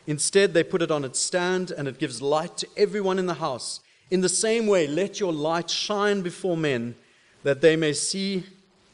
Instead, 0.06 0.54
they 0.54 0.62
put 0.62 0.82
it 0.82 0.92
on 0.92 1.04
its 1.04 1.18
stand, 1.18 1.72
and 1.72 1.88
it 1.88 1.98
gives 1.98 2.22
light 2.22 2.56
to 2.58 2.68
everyone 2.76 3.18
in 3.18 3.26
the 3.26 3.34
house. 3.34 3.80
In 4.08 4.20
the 4.20 4.28
same 4.28 4.68
way, 4.68 4.86
let 4.86 5.18
your 5.18 5.32
light 5.32 5.68
shine 5.68 6.22
before 6.22 6.56
men, 6.56 6.94
that 7.42 7.60
they 7.60 7.74
may 7.74 7.92
see 7.92 8.44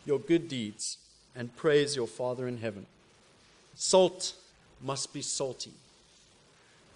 your 0.07 0.19
good 0.19 0.49
deeds 0.49 0.97
and 1.37 1.55
praise 1.55 1.97
your 1.97 2.07
Father 2.07 2.49
in 2.49 2.59
heaven. 2.59 2.87
Salt 3.75 4.33
must 4.81 5.13
be 5.13 5.21
salty, 5.21 5.73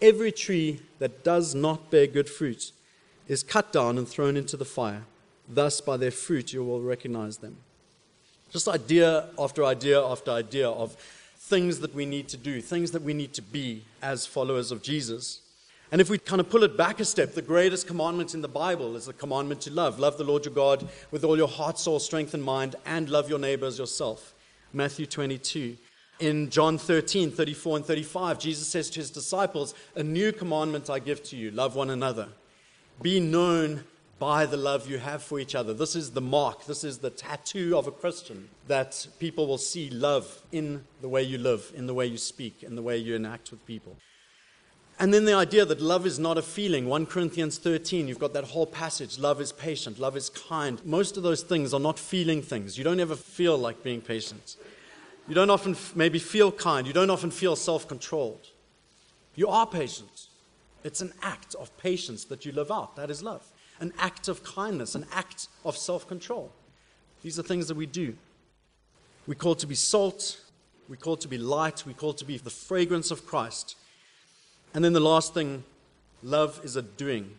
Every 0.00 0.32
tree 0.32 0.80
that 0.98 1.24
does 1.24 1.54
not 1.54 1.90
bear 1.90 2.06
good 2.06 2.28
fruit 2.28 2.72
is 3.28 3.42
cut 3.42 3.72
down 3.72 3.98
and 3.98 4.08
thrown 4.08 4.36
into 4.36 4.56
the 4.56 4.64
fire. 4.64 5.04
Thus, 5.48 5.80
by 5.80 5.96
their 5.96 6.10
fruit, 6.10 6.52
you 6.52 6.64
will 6.64 6.80
recognize 6.80 7.38
them. 7.38 7.56
Just 8.50 8.68
idea 8.68 9.28
after 9.38 9.64
idea 9.64 10.02
after 10.02 10.30
idea 10.30 10.68
of 10.68 10.96
things 11.38 11.80
that 11.80 11.94
we 11.94 12.06
need 12.06 12.28
to 12.28 12.36
do, 12.36 12.60
things 12.60 12.90
that 12.90 13.02
we 13.02 13.14
need 13.14 13.32
to 13.34 13.42
be 13.42 13.84
as 14.02 14.26
followers 14.26 14.70
of 14.70 14.82
Jesus. 14.82 15.40
And 15.92 16.00
if 16.00 16.10
we 16.10 16.18
kind 16.18 16.40
of 16.40 16.50
pull 16.50 16.64
it 16.64 16.76
back 16.76 16.98
a 16.98 17.04
step, 17.04 17.34
the 17.34 17.42
greatest 17.42 17.86
commandment 17.86 18.34
in 18.34 18.42
the 18.42 18.48
Bible 18.48 18.96
is 18.96 19.06
the 19.06 19.12
commandment 19.12 19.60
to 19.62 19.72
love. 19.72 20.00
Love 20.00 20.18
the 20.18 20.24
Lord 20.24 20.44
your 20.44 20.54
God 20.54 20.88
with 21.12 21.22
all 21.22 21.36
your 21.36 21.48
heart, 21.48 21.78
soul, 21.78 22.00
strength, 22.00 22.34
and 22.34 22.42
mind, 22.42 22.74
and 22.84 23.08
love 23.08 23.28
your 23.28 23.38
neighbor 23.38 23.66
as 23.66 23.78
yourself. 23.78 24.34
Matthew 24.72 25.06
22. 25.06 25.76
In 26.18 26.48
John 26.48 26.78
13, 26.78 27.30
34 27.30 27.76
and 27.76 27.86
35, 27.86 28.38
Jesus 28.38 28.66
says 28.66 28.88
to 28.90 29.00
his 29.00 29.10
disciples, 29.10 29.74
A 29.94 30.02
new 30.02 30.32
commandment 30.32 30.88
I 30.88 30.98
give 30.98 31.22
to 31.24 31.36
you 31.36 31.50
love 31.50 31.74
one 31.76 31.90
another. 31.90 32.28
Be 33.02 33.20
known 33.20 33.84
by 34.18 34.46
the 34.46 34.56
love 34.56 34.88
you 34.88 34.96
have 34.96 35.22
for 35.22 35.38
each 35.38 35.54
other. 35.54 35.74
This 35.74 35.94
is 35.94 36.12
the 36.12 36.22
mark, 36.22 36.64
this 36.64 36.84
is 36.84 36.98
the 36.98 37.10
tattoo 37.10 37.76
of 37.76 37.86
a 37.86 37.92
Christian 37.92 38.48
that 38.66 39.06
people 39.18 39.46
will 39.46 39.58
see 39.58 39.90
love 39.90 40.42
in 40.52 40.84
the 41.02 41.08
way 41.08 41.22
you 41.22 41.36
live, 41.36 41.70
in 41.74 41.86
the 41.86 41.92
way 41.92 42.06
you 42.06 42.16
speak, 42.16 42.62
in 42.62 42.76
the 42.76 42.82
way 42.82 42.96
you 42.96 43.14
enact 43.14 43.50
with 43.50 43.64
people. 43.66 43.96
And 44.98 45.12
then 45.12 45.26
the 45.26 45.34
idea 45.34 45.66
that 45.66 45.82
love 45.82 46.06
is 46.06 46.18
not 46.18 46.38
a 46.38 46.42
feeling. 46.42 46.88
1 46.88 47.04
Corinthians 47.04 47.58
13, 47.58 48.08
you've 48.08 48.18
got 48.18 48.32
that 48.32 48.44
whole 48.44 48.64
passage. 48.64 49.18
Love 49.18 49.42
is 49.42 49.52
patient, 49.52 49.98
love 49.98 50.16
is 50.16 50.30
kind. 50.30 50.82
Most 50.86 51.18
of 51.18 51.22
those 51.22 51.42
things 51.42 51.74
are 51.74 51.80
not 51.80 51.98
feeling 51.98 52.40
things. 52.40 52.78
You 52.78 52.84
don't 52.84 53.00
ever 53.00 53.16
feel 53.16 53.58
like 53.58 53.82
being 53.82 54.00
patient. 54.00 54.56
You 55.28 55.34
don't 55.34 55.50
often 55.50 55.72
f- 55.72 55.94
maybe 55.96 56.18
feel 56.18 56.52
kind. 56.52 56.86
You 56.86 56.92
don't 56.92 57.10
often 57.10 57.30
feel 57.30 57.56
self 57.56 57.88
controlled. 57.88 58.48
You 59.34 59.48
are 59.48 59.66
patient. 59.66 60.28
It's 60.84 61.00
an 61.00 61.12
act 61.22 61.54
of 61.56 61.76
patience 61.78 62.24
that 62.26 62.44
you 62.44 62.52
live 62.52 62.70
out. 62.70 62.96
That 62.96 63.10
is 63.10 63.22
love. 63.22 63.44
An 63.80 63.92
act 63.98 64.28
of 64.28 64.44
kindness, 64.44 64.94
an 64.94 65.04
act 65.12 65.48
of 65.64 65.76
self 65.76 66.06
control. 66.06 66.52
These 67.22 67.38
are 67.38 67.42
things 67.42 67.68
that 67.68 67.76
we 67.76 67.86
do. 67.86 68.16
We 69.26 69.34
call 69.34 69.56
to 69.56 69.66
be 69.66 69.74
salt. 69.74 70.40
We 70.88 70.96
call 70.96 71.16
to 71.16 71.28
be 71.28 71.38
light. 71.38 71.84
We 71.84 71.94
call 71.94 72.12
to 72.14 72.24
be 72.24 72.38
the 72.38 72.50
fragrance 72.50 73.10
of 73.10 73.26
Christ. 73.26 73.76
And 74.74 74.84
then 74.84 74.92
the 74.92 75.00
last 75.00 75.34
thing 75.34 75.64
love 76.22 76.60
is 76.62 76.76
a 76.76 76.82
doing. 76.82 77.34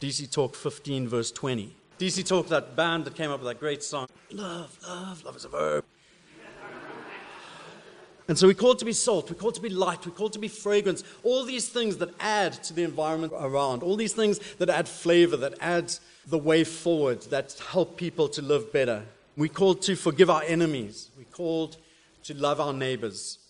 DC 0.00 0.30
Talk 0.30 0.54
15, 0.54 1.08
verse 1.08 1.30
20. 1.30 1.74
DC 1.98 2.26
Talk, 2.26 2.48
that 2.48 2.76
band 2.76 3.04
that 3.04 3.14
came 3.14 3.30
up 3.30 3.40
with 3.40 3.48
that 3.48 3.60
great 3.60 3.82
song. 3.82 4.08
Love, 4.30 4.78
love, 4.86 5.24
love 5.24 5.36
is 5.36 5.44
a 5.44 5.48
verb. 5.48 5.84
And 8.30 8.38
so 8.38 8.46
we're 8.46 8.54
called 8.54 8.78
to 8.78 8.84
be 8.84 8.92
salt, 8.92 9.28
we're 9.28 9.34
called 9.34 9.56
to 9.56 9.60
be 9.60 9.68
light, 9.68 10.06
we're 10.06 10.12
called 10.12 10.34
to 10.34 10.38
be 10.38 10.46
fragrance. 10.46 11.02
All 11.24 11.44
these 11.44 11.68
things 11.68 11.96
that 11.96 12.14
add 12.20 12.52
to 12.62 12.72
the 12.72 12.84
environment 12.84 13.32
around, 13.36 13.82
all 13.82 13.96
these 13.96 14.12
things 14.12 14.38
that 14.58 14.70
add 14.70 14.88
flavor, 14.88 15.36
that 15.38 15.54
add 15.60 15.92
the 16.28 16.38
way 16.38 16.62
forward, 16.62 17.22
that 17.22 17.60
help 17.72 17.96
people 17.96 18.28
to 18.28 18.40
live 18.40 18.72
better. 18.72 19.02
We're 19.36 19.48
called 19.48 19.82
to 19.82 19.96
forgive 19.96 20.30
our 20.30 20.44
enemies. 20.44 21.10
We're 21.18 21.24
called 21.24 21.76
to 22.22 22.34
love 22.34 22.60
our 22.60 22.72
neighbors. 22.72 23.40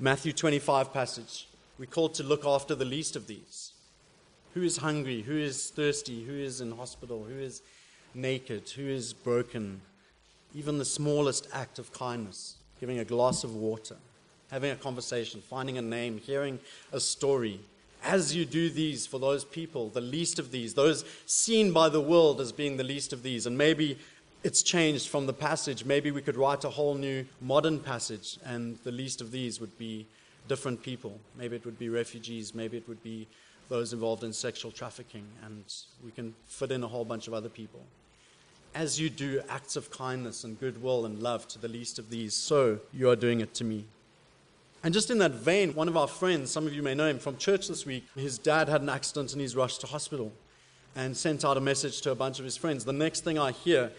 Matthew 0.00 0.32
25 0.32 0.92
passage. 0.92 1.46
We're 1.78 1.86
called 1.86 2.14
to 2.14 2.24
look 2.24 2.44
after 2.44 2.74
the 2.74 2.84
least 2.84 3.14
of 3.14 3.28
these. 3.28 3.70
Who 4.54 4.64
is 4.64 4.78
hungry? 4.78 5.22
Who 5.22 5.36
is 5.36 5.70
thirsty? 5.70 6.24
Who 6.24 6.34
is 6.34 6.60
in 6.60 6.72
hospital? 6.72 7.22
Who 7.22 7.38
is 7.38 7.62
naked? 8.16 8.68
Who 8.70 8.88
is 8.88 9.12
broken? 9.12 9.80
Even 10.56 10.78
the 10.78 10.84
smallest 10.84 11.46
act 11.52 11.78
of 11.78 11.92
kindness, 11.92 12.56
giving 12.82 12.98
a 12.98 13.04
glass 13.04 13.44
of 13.44 13.54
water, 13.54 13.94
having 14.50 14.72
a 14.72 14.74
conversation, 14.74 15.40
finding 15.40 15.78
a 15.78 15.82
name, 15.82 16.18
hearing 16.18 16.58
a 16.90 16.98
story. 16.98 17.60
As 18.02 18.34
you 18.34 18.44
do 18.44 18.68
these 18.70 19.06
for 19.06 19.20
those 19.20 19.44
people, 19.44 19.88
the 19.90 20.00
least 20.00 20.40
of 20.40 20.50
these, 20.50 20.74
those 20.74 21.04
seen 21.24 21.72
by 21.72 21.88
the 21.88 22.00
world 22.00 22.40
as 22.40 22.50
being 22.50 22.76
the 22.76 22.82
least 22.82 23.12
of 23.12 23.22
these, 23.22 23.46
and 23.46 23.56
maybe 23.56 23.96
it's 24.42 24.64
changed 24.64 25.06
from 25.06 25.26
the 25.26 25.32
passage. 25.32 25.84
Maybe 25.84 26.10
we 26.10 26.22
could 26.22 26.36
write 26.36 26.64
a 26.64 26.70
whole 26.70 26.96
new 26.96 27.24
modern 27.40 27.78
passage, 27.78 28.36
and 28.44 28.76
the 28.82 28.90
least 28.90 29.20
of 29.20 29.30
these 29.30 29.60
would 29.60 29.78
be 29.78 30.04
different 30.48 30.82
people. 30.82 31.20
Maybe 31.38 31.54
it 31.54 31.64
would 31.64 31.78
be 31.78 31.88
refugees, 31.88 32.52
maybe 32.52 32.76
it 32.78 32.88
would 32.88 33.04
be 33.04 33.28
those 33.68 33.92
involved 33.92 34.24
in 34.24 34.32
sexual 34.32 34.72
trafficking, 34.72 35.28
and 35.44 35.62
we 36.04 36.10
can 36.10 36.34
fit 36.48 36.72
in 36.72 36.82
a 36.82 36.88
whole 36.88 37.04
bunch 37.04 37.28
of 37.28 37.32
other 37.32 37.48
people. 37.48 37.84
As 38.74 38.98
you 38.98 39.10
do 39.10 39.42
acts 39.48 39.76
of 39.76 39.90
kindness 39.90 40.44
and 40.44 40.58
goodwill 40.58 41.04
and 41.04 41.18
love 41.18 41.46
to 41.48 41.58
the 41.58 41.68
least 41.68 41.98
of 41.98 42.08
these, 42.08 42.34
so 42.34 42.80
you 42.92 43.10
are 43.10 43.16
doing 43.16 43.40
it 43.40 43.52
to 43.54 43.64
me. 43.64 43.84
And 44.82 44.92
just 44.92 45.10
in 45.10 45.18
that 45.18 45.32
vein, 45.32 45.74
one 45.74 45.88
of 45.88 45.96
our 45.96 46.08
friends, 46.08 46.50
some 46.50 46.66
of 46.66 46.74
you 46.74 46.82
may 46.82 46.94
know 46.94 47.06
him 47.06 47.18
from 47.18 47.36
church 47.36 47.68
this 47.68 47.86
week, 47.86 48.04
his 48.16 48.38
dad 48.38 48.68
had 48.68 48.82
an 48.82 48.88
accident 48.88 49.32
and 49.32 49.40
he's 49.40 49.54
rushed 49.54 49.80
to 49.82 49.86
hospital 49.86 50.32
and 50.96 51.16
sent 51.16 51.44
out 51.44 51.56
a 51.56 51.60
message 51.60 52.00
to 52.00 52.10
a 52.10 52.14
bunch 52.14 52.38
of 52.38 52.44
his 52.44 52.56
friends. 52.56 52.84
The 52.84 52.92
next 52.92 53.22
thing 53.24 53.38
I 53.38 53.52
hear 53.52 53.92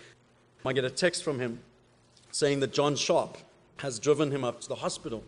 I 0.65 0.73
get 0.73 0.85
a 0.85 0.89
text 0.89 1.23
from 1.23 1.39
him 1.39 1.59
saying 2.31 2.61
that 2.61 2.71
John 2.71 2.95
Sharp 2.95 3.37
has 3.77 3.99
driven 3.99 4.31
him 4.31 4.43
up 4.43 4.61
to 4.61 4.69
the 4.69 4.75
hospital. 4.75 5.23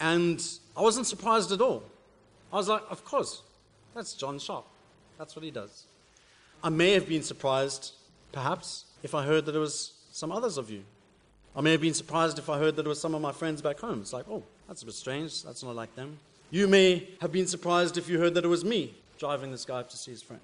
And 0.00 0.42
I 0.76 0.82
wasn't 0.82 1.06
surprised 1.06 1.52
at 1.52 1.60
all. 1.60 1.82
I 2.52 2.56
was 2.56 2.68
like, 2.68 2.82
of 2.90 3.04
course, 3.04 3.42
that's 3.94 4.14
John 4.14 4.38
Sharp. 4.38 4.64
That's 5.18 5.36
what 5.36 5.44
he 5.44 5.50
does. 5.50 5.84
I 6.62 6.70
may 6.70 6.92
have 6.92 7.08
been 7.08 7.22
surprised, 7.22 7.92
perhaps, 8.32 8.84
if 9.02 9.14
I 9.14 9.24
heard 9.24 9.46
that 9.46 9.54
it 9.54 9.58
was 9.58 9.92
some 10.12 10.32
others 10.32 10.58
of 10.58 10.70
you. 10.70 10.82
I 11.56 11.60
may 11.60 11.72
have 11.72 11.80
been 11.80 11.94
surprised 11.94 12.38
if 12.38 12.48
I 12.48 12.58
heard 12.58 12.76
that 12.76 12.86
it 12.86 12.88
was 12.88 13.00
some 13.00 13.14
of 13.14 13.22
my 13.22 13.32
friends 13.32 13.62
back 13.62 13.80
home. 13.80 14.00
It's 14.00 14.12
like, 14.12 14.26
oh, 14.30 14.42
that's 14.66 14.82
a 14.82 14.86
bit 14.86 14.94
strange. 14.94 15.42
That's 15.42 15.62
not 15.62 15.74
like 15.74 15.94
them. 15.96 16.18
You 16.50 16.66
may 16.66 17.08
have 17.20 17.32
been 17.32 17.46
surprised 17.46 17.98
if 17.98 18.08
you 18.08 18.18
heard 18.18 18.34
that 18.34 18.44
it 18.44 18.48
was 18.48 18.64
me 18.64 18.94
driving 19.18 19.50
this 19.50 19.64
guy 19.64 19.80
up 19.80 19.90
to 19.90 19.96
see 19.96 20.12
his 20.12 20.22
friend. 20.22 20.42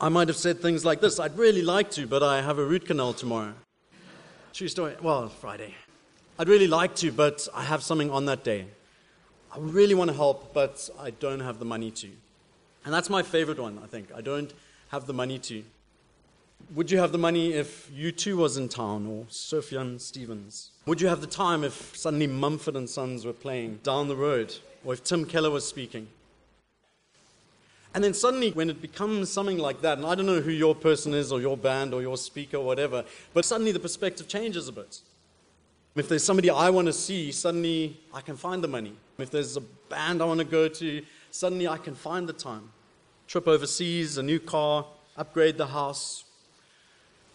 I 0.00 0.08
might 0.08 0.28
have 0.28 0.36
said 0.36 0.60
things 0.60 0.84
like 0.84 1.00
this 1.00 1.18
I'd 1.18 1.36
really 1.36 1.62
like 1.62 1.90
to, 1.92 2.06
but 2.06 2.22
I 2.22 2.40
have 2.42 2.58
a 2.58 2.64
root 2.64 2.86
canal 2.86 3.12
tomorrow. 3.14 3.54
True 4.52 4.68
story. 4.68 4.94
Well, 5.02 5.28
Friday. 5.28 5.74
I'd 6.38 6.48
really 6.48 6.68
like 6.68 6.94
to, 6.96 7.10
but 7.10 7.48
I 7.54 7.64
have 7.64 7.82
something 7.82 8.10
on 8.10 8.26
that 8.26 8.44
day. 8.44 8.66
I 9.50 9.58
really 9.58 9.94
want 9.94 10.10
to 10.10 10.16
help, 10.16 10.54
but 10.54 10.88
I 11.00 11.10
don't 11.10 11.40
have 11.40 11.58
the 11.58 11.64
money 11.64 11.90
to. 11.90 12.08
And 12.84 12.94
that's 12.94 13.10
my 13.10 13.22
favorite 13.22 13.58
one, 13.58 13.80
I 13.82 13.86
think. 13.86 14.08
I 14.14 14.20
don't 14.20 14.52
have 14.88 15.06
the 15.06 15.12
money 15.12 15.38
to. 15.40 15.64
Would 16.74 16.90
you 16.90 16.98
have 16.98 17.12
the 17.12 17.18
money 17.18 17.54
if 17.54 17.90
U2 17.90 18.36
was 18.36 18.56
in 18.56 18.68
town 18.68 19.06
or 19.06 19.24
Sufjan 19.30 20.00
Stevens? 20.00 20.70
Would 20.86 21.00
you 21.00 21.08
have 21.08 21.20
the 21.20 21.26
time 21.26 21.64
if 21.64 21.96
suddenly 21.96 22.26
Mumford 22.26 22.76
and 22.76 22.88
Sons 22.88 23.24
were 23.24 23.32
playing 23.32 23.80
down 23.82 24.08
the 24.08 24.16
road 24.16 24.54
or 24.84 24.92
if 24.92 25.02
Tim 25.02 25.24
Keller 25.24 25.50
was 25.50 25.66
speaking? 25.66 26.08
And 27.94 28.04
then 28.04 28.12
suddenly, 28.12 28.50
when 28.50 28.68
it 28.68 28.82
becomes 28.82 29.30
something 29.30 29.58
like 29.58 29.80
that, 29.80 29.98
and 29.98 30.06
I 30.06 30.14
don't 30.14 30.26
know 30.26 30.40
who 30.40 30.50
your 30.50 30.74
person 30.74 31.14
is, 31.14 31.32
or 31.32 31.40
your 31.40 31.56
band, 31.56 31.94
or 31.94 32.02
your 32.02 32.18
speaker, 32.18 32.58
or 32.58 32.64
whatever, 32.64 33.04
but 33.32 33.44
suddenly 33.44 33.72
the 33.72 33.80
perspective 33.80 34.28
changes 34.28 34.68
a 34.68 34.72
bit. 34.72 35.00
If 35.96 36.08
there's 36.08 36.22
somebody 36.22 36.50
I 36.50 36.70
want 36.70 36.86
to 36.86 36.92
see, 36.92 37.32
suddenly 37.32 37.98
I 38.12 38.20
can 38.20 38.36
find 38.36 38.62
the 38.62 38.68
money. 38.68 38.92
If 39.18 39.30
there's 39.30 39.56
a 39.56 39.62
band 39.88 40.22
I 40.22 40.26
want 40.26 40.38
to 40.38 40.44
go 40.44 40.68
to, 40.68 41.02
suddenly 41.30 41.66
I 41.66 41.78
can 41.78 41.94
find 41.94 42.28
the 42.28 42.34
time. 42.34 42.70
Trip 43.26 43.48
overseas, 43.48 44.18
a 44.18 44.22
new 44.22 44.38
car, 44.38 44.86
upgrade 45.16 45.56
the 45.56 45.66
house. 45.66 46.24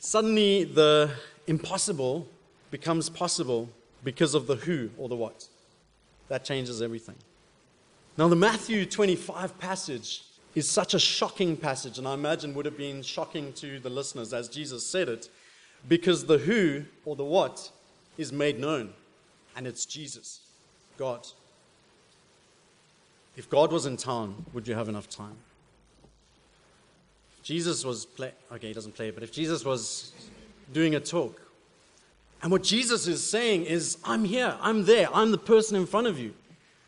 Suddenly 0.06 0.66
the 0.66 1.12
impossible 1.48 2.28
becomes 2.72 3.10
possible 3.10 3.70
because 4.04 4.36
of 4.36 4.48
the 4.48 4.58
who 4.58 4.90
or 4.98 5.08
the 5.08 5.16
what. 5.16 5.48
That 6.28 6.44
changes 6.44 6.82
everything. 6.82 7.16
Now, 8.18 8.28
the 8.28 8.36
Matthew 8.36 8.86
25 8.86 9.58
passage 9.60 10.24
is 10.56 10.70
such 10.70 10.94
a 10.94 11.00
shocking 11.00 11.56
passage, 11.56 12.00
and 12.00 12.06
I 12.06 12.16
imagine 12.16 12.54
would 12.54 12.66
have 12.66 12.78
been 12.78 13.02
shocking 13.02 13.54
to 13.54 13.80
the 13.80 13.90
listeners 13.90 14.34
as 14.34 14.50
Jesus 14.50 14.86
said 14.86 15.08
it, 15.08 15.30
because 15.88 16.26
the 16.26 16.38
who 16.38 16.84
or 17.06 17.16
the 17.16 17.24
what 17.24 17.72
is 18.18 18.34
made 18.34 18.60
known, 18.60 18.94
and 19.56 19.66
it's 19.66 19.86
Jesus, 19.86 20.42
God. 20.98 21.26
If 23.38 23.50
God 23.50 23.72
was 23.72 23.86
in 23.86 23.96
town, 23.96 24.48
would 24.52 24.68
you 24.68 24.76
have 24.76 24.90
enough 24.90 25.10
time? 25.10 25.38
Jesus 27.44 27.86
was 27.86 28.06
play 28.06 28.32
okay, 28.52 28.68
he 28.70 28.74
doesn't 28.74 28.96
play, 28.96 29.12
but 29.12 29.22
if 29.22 29.32
Jesus 29.32 29.64
was 29.64 30.14
doing 30.72 30.96
a 30.96 31.00
talk, 31.00 31.40
and 32.42 32.52
what 32.52 32.64
Jesus 32.64 33.08
is 33.08 33.26
saying 33.26 33.66
is, 33.66 33.98
I'm 34.04 34.26
here, 34.26 34.58
I'm 34.60 34.84
there, 34.84 35.08
I'm 35.14 35.32
the 35.32 35.38
person 35.38 35.78
in 35.78 35.86
front 35.86 36.08
of 36.08 36.20
you. 36.20 36.34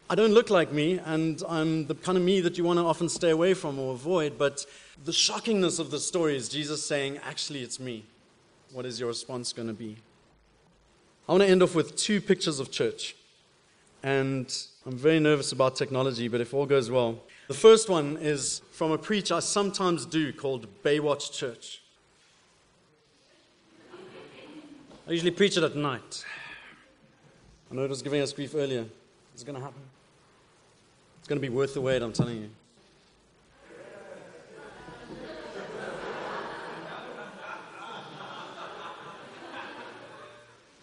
I 0.09 0.15
don't 0.15 0.33
look 0.33 0.49
like 0.49 0.73
me, 0.73 0.99
and 0.99 1.41
I'm 1.47 1.87
the 1.87 1.95
kind 1.95 2.17
of 2.17 2.23
me 2.23 2.41
that 2.41 2.57
you 2.57 2.65
want 2.65 2.77
to 2.77 2.85
often 2.85 3.07
stay 3.07 3.31
away 3.31 3.53
from 3.53 3.79
or 3.79 3.93
avoid. 3.93 4.37
But 4.37 4.65
the 5.05 5.13
shockingness 5.13 5.79
of 5.79 5.91
the 5.91 5.99
story 5.99 6.35
is 6.35 6.49
Jesus 6.49 6.85
saying, 6.85 7.19
Actually, 7.23 7.61
it's 7.61 7.79
me. 7.79 8.03
What 8.73 8.85
is 8.85 8.99
your 8.99 9.07
response 9.07 9.53
going 9.53 9.69
to 9.69 9.73
be? 9.73 9.95
I 11.27 11.31
want 11.31 11.41
to 11.41 11.47
end 11.47 11.63
off 11.63 11.73
with 11.73 11.95
two 11.95 12.19
pictures 12.19 12.59
of 12.59 12.69
church. 12.69 13.15
And 14.03 14.55
I'm 14.85 14.97
very 14.97 15.19
nervous 15.19 15.53
about 15.53 15.75
technology, 15.75 16.27
but 16.27 16.41
if 16.41 16.53
all 16.53 16.65
goes 16.65 16.91
well. 16.91 17.19
The 17.47 17.53
first 17.53 17.89
one 17.89 18.17
is 18.17 18.61
from 18.71 18.91
a 18.91 18.97
preach 18.97 19.31
I 19.31 19.39
sometimes 19.39 20.07
do 20.07 20.33
called 20.33 20.67
Baywatch 20.83 21.31
Church. 21.31 21.81
I 25.07 25.11
usually 25.11 25.29
preach 25.29 25.55
it 25.55 25.63
at 25.63 25.75
night. 25.75 26.25
I 27.69 27.75
know 27.75 27.83
it 27.83 27.89
was 27.89 28.01
giving 28.01 28.21
us 28.21 28.33
grief 28.33 28.55
earlier. 28.55 28.85
It's 29.35 29.43
going 29.43 29.55
to 29.55 29.61
happen? 29.61 29.81
It's 31.19 31.27
going 31.27 31.39
to 31.39 31.47
be 31.47 31.53
worth 31.53 31.75
the 31.75 31.81
wait, 31.81 32.01
I'm 32.01 32.13
telling 32.13 32.41
you. 32.41 32.49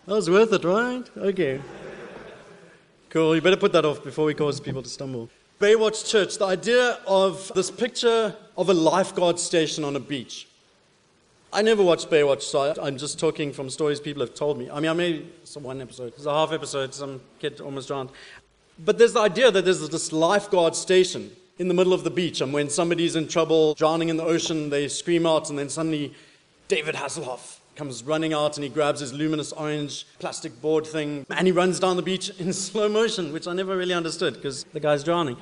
That 0.07 0.15
was 0.15 0.31
worth 0.31 0.53
it, 0.53 0.63
right? 0.63 1.11
Okay. 1.17 1.61
Cool. 3.11 3.35
You 3.35 3.41
better 3.41 3.57
put 3.57 3.73
that 3.73 3.85
off 3.85 4.05
before 4.05 4.27
we 4.27 4.35
cause 4.35 4.61
people 4.61 4.83
to 4.83 4.89
stumble. 4.89 5.29
Baywatch 5.63 6.11
Church, 6.11 6.39
the 6.39 6.47
idea 6.47 6.99
of 7.07 7.53
this 7.55 7.71
picture 7.71 8.35
of 8.59 8.69
a 8.69 8.75
lifeguard 8.75 9.39
station 9.39 9.85
on 9.85 9.95
a 9.95 10.01
beach. 10.01 10.49
I 11.53 11.63
never 11.63 11.85
watched 11.85 12.11
Baywatch, 12.11 12.43
so 12.43 12.75
I, 12.83 12.89
am 12.89 12.99
just 12.99 13.21
talking 13.21 13.53
from 13.53 13.71
stories 13.71 14.01
people 14.01 14.23
have 14.23 14.35
told 14.35 14.59
me. 14.59 14.69
I 14.69 14.81
mean, 14.81 14.91
I 14.91 14.95
made 14.95 15.31
some 15.45 15.63
one 15.63 15.81
episode, 15.81 16.15
it's 16.17 16.27
a 16.27 16.33
half 16.33 16.51
episode, 16.51 16.93
some 16.93 17.21
kid 17.39 17.61
almost 17.61 17.87
drowned. 17.87 18.11
But 18.85 18.99
there's 18.99 19.13
the 19.13 19.21
idea 19.21 19.53
that 19.53 19.65
there's 19.65 19.89
this 19.89 20.13
lifeguard 20.13 20.75
station 20.75 21.31
in 21.61 21.69
the 21.69 21.75
middle 21.75 21.93
of 21.93 22.03
the 22.03 22.11
beach, 22.11 22.41
and 22.41 22.53
when 22.53 22.69
somebody's 22.69 23.15
in 23.15 23.29
trouble, 23.29 23.75
drowning 23.75 24.09
in 24.09 24.17
the 24.17 24.25
ocean, 24.25 24.69
they 24.69 24.89
scream 24.89 25.27
out, 25.27 25.49
and 25.49 25.57
then 25.57 25.69
suddenly 25.69 26.13
David 26.67 26.97
Hasselhoff 26.97 27.59
comes 27.77 28.05
running 28.05 28.33
out 28.33 28.57
and 28.57 28.65
he 28.65 28.71
grabs 28.71 29.01
his 29.01 29.13
luminous 29.13 29.53
orange 29.53 30.07
plastic 30.19 30.61
board 30.61 30.87
thing 30.87 31.27
and 31.31 31.47
he 31.47 31.53
runs 31.53 31.81
down 31.81 31.97
the 31.97 32.03
beach 32.03 32.31
in 32.39 32.53
slow 32.53 32.89
motion, 32.89 33.33
which 33.33 33.47
I 33.47 33.53
never 33.53 33.77
really 33.77 33.95
understood 33.95 34.35
because 34.35 34.65
the 34.73 34.81
guy's 34.81 35.03
drowning. 35.03 35.37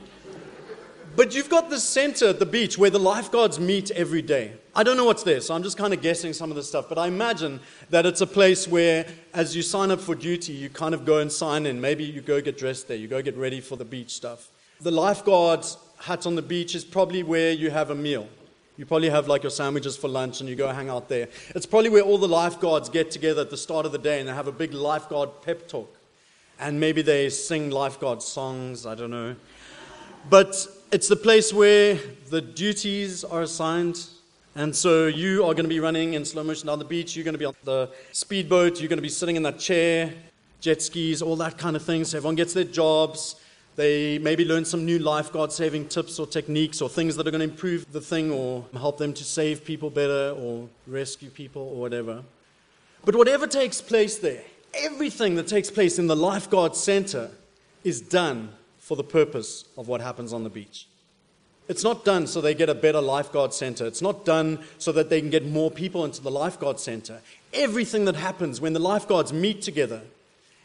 But 1.17 1.35
you've 1.35 1.51
got 1.51 1.71
this 1.71 1.83
center 1.83 2.29
at 2.29 2.39
the 2.39 2.47
beach 2.47 2.79
where 2.79 2.91
the 2.91 3.01
lifeguards 3.01 3.59
meet 3.59 3.91
every 3.91 4.23
day. 4.23 4.53
I 4.77 4.85
don't 4.85 4.97
know 4.97 5.05
what's 5.05 5.25
there, 5.25 5.41
so 5.41 5.55
I'm 5.55 5.63
just 5.65 5.77
kind 5.77 5.93
of 5.93 6.01
guessing 6.01 6.33
some 6.33 6.51
of 6.51 6.57
the 6.57 6.63
stuff. 6.63 6.89
But 6.89 6.99
I 6.99 7.09
imagine 7.09 7.59
that 7.91 8.07
it's 8.07 8.21
a 8.21 8.27
place 8.27 8.69
where, 8.69 9.05
as 9.35 9.57
you 9.57 9.63
sign 9.63 9.91
up 9.91 10.01
for 10.01 10.15
duty, 10.15 10.53
you 10.53 10.71
kind 10.71 10.95
of 10.95 11.05
go 11.05 11.19
and 11.19 11.31
sign 11.31 11.67
in. 11.67 11.81
Maybe 11.81 12.05
you 12.05 12.21
go 12.21 12.41
get 12.41 12.57
dressed 12.57 12.87
there, 12.87 12.97
you 12.97 13.09
go 13.09 13.21
get 13.23 13.37
ready 13.37 13.61
for 13.61 13.75
the 13.75 13.85
beach 13.85 14.11
stuff. 14.15 14.51
The 14.81 14.93
lifeguard's 14.93 15.77
hut 15.97 16.27
on 16.27 16.37
the 16.37 16.43
beach 16.43 16.77
is 16.77 16.85
probably 16.85 17.25
where 17.25 17.51
you 17.51 17.71
have 17.71 17.91
a 17.91 17.95
meal. 17.95 18.29
You 18.81 18.87
probably 18.87 19.11
have 19.11 19.29
like 19.29 19.43
your 19.43 19.51
sandwiches 19.51 19.95
for 19.99 20.09
lunch 20.09 20.41
and 20.41 20.49
you 20.49 20.57
go 20.57 20.73
hang 20.73 20.89
out 20.89 21.07
there. 21.07 21.29
It's 21.51 21.67
probably 21.67 21.91
where 21.91 22.01
all 22.01 22.17
the 22.17 22.27
lifeguards 22.27 22.89
get 22.89 23.11
together 23.11 23.43
at 23.43 23.51
the 23.51 23.57
start 23.59 23.85
of 23.85 23.93
the 23.93 23.99
day 23.99 24.21
and 24.21 24.27
they 24.27 24.33
have 24.33 24.47
a 24.47 24.53
big 24.53 24.73
lifeguard 24.73 25.29
pep 25.43 25.69
talk. 25.69 25.95
And 26.59 26.81
maybe 26.81 27.03
they 27.03 27.29
sing 27.29 27.69
lifeguard 27.69 28.23
songs, 28.23 28.87
I 28.87 28.95
don't 28.95 29.11
know. 29.11 29.37
But 30.31 30.67
it's 30.91 31.09
the 31.09 31.17
place 31.17 31.53
where 31.53 31.99
the 32.31 32.41
duties 32.41 33.23
are 33.23 33.43
assigned. 33.43 34.03
And 34.55 34.75
so 34.75 35.09
you 35.09 35.45
are 35.45 35.53
going 35.53 35.67
to 35.67 35.69
be 35.69 35.81
running 35.81 36.15
in 36.15 36.25
slow 36.25 36.43
motion 36.43 36.69
down 36.69 36.79
the 36.79 36.87
beach. 36.87 37.15
You're 37.15 37.25
going 37.27 37.35
to 37.35 37.39
be 37.39 37.45
on 37.45 37.57
the 37.65 37.91
speedboat. 38.13 38.81
You're 38.81 38.89
going 38.89 38.97
to 38.97 39.03
be 39.03 39.11
sitting 39.11 39.37
in 39.37 39.43
that 39.43 39.59
chair, 39.59 40.11
jet 40.63 40.81
skis, 40.81 41.21
all 41.21 41.37
that 41.37 41.59
kind 41.59 41.77
of 41.77 41.83
thing. 41.83 42.05
So 42.05 42.17
everyone 42.17 42.37
gets 42.37 42.55
their 42.55 42.65
jobs. 42.65 43.35
They 43.77 44.19
maybe 44.19 44.45
learn 44.45 44.65
some 44.65 44.85
new 44.85 44.99
lifeguard 44.99 45.53
saving 45.53 45.89
tips 45.89 46.19
or 46.19 46.27
techniques 46.27 46.83
or 46.83 46.89
things 46.89 47.17
that 47.17 47.27
are 47.27 47.31
going 47.31 47.47
to 47.47 47.51
improve 47.51 47.91
the 47.93 48.01
thing 48.01 48.31
or 48.31 48.65
help 48.73 48.99
them 48.99 49.13
to 49.15 49.25
save 49.25 49.65
people 49.65 49.91
better 49.91 50.35
or 50.37 50.69
rescue 50.87 51.31
people 51.31 51.63
or 51.63 51.81
whatever. 51.81 52.23
But 53.05 53.17
whatever 53.17 53.47
takes 53.47 53.81
place 53.81 54.19
there, 54.19 54.43
everything 54.75 55.37
that 55.37 55.47
takes 55.47 55.71
place 55.71 55.99
in 55.99 56.07
the 56.07 56.17
Lifeguard 56.17 56.77
Center 56.77 57.31
is 57.85 58.01
done 58.01 58.51
for 58.79 58.97
the 58.97 59.05
purpose 59.05 59.65
of 59.79 59.89
what 59.89 60.01
happens 60.01 60.33
on 60.33 60.45
the 60.45 60.51
beach. 60.51 60.87
It's 61.71 61.85
not 61.85 62.05
done 62.05 62.27
so 62.27 62.41
they 62.41 62.55
get 62.55 62.69
a 62.69 62.75
better 62.75 63.01
lifeguard 63.01 63.55
center. 63.55 63.87
It's 63.87 64.03
not 64.03 64.25
done 64.25 64.59
so 64.79 64.91
that 64.91 65.09
they 65.09 65.21
can 65.21 65.31
get 65.31 65.47
more 65.47 65.71
people 65.71 66.05
into 66.05 66.21
the 66.21 66.31
lifeguard 66.31 66.81
center. 66.81 67.21
Everything 67.55 68.07
that 68.07 68.17
happens 68.17 68.61
when 68.61 68.73
the 68.73 68.81
lifeguards 68.81 69.33
meet 69.33 69.63
together 69.63 70.03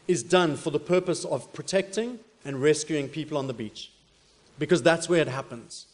is 0.08 0.24
done 0.24 0.56
for 0.56 0.70
the 0.70 0.80
purpose 0.80 1.24
of 1.24 1.52
protecting 1.52 2.18
and 2.46 2.62
rescuing 2.62 3.08
people 3.08 3.36
on 3.36 3.46
the 3.46 3.52
beach. 3.52 3.90
Because 4.58 4.82
that's 4.82 5.08
where 5.08 5.20
it 5.20 5.28
happens. 5.28 5.86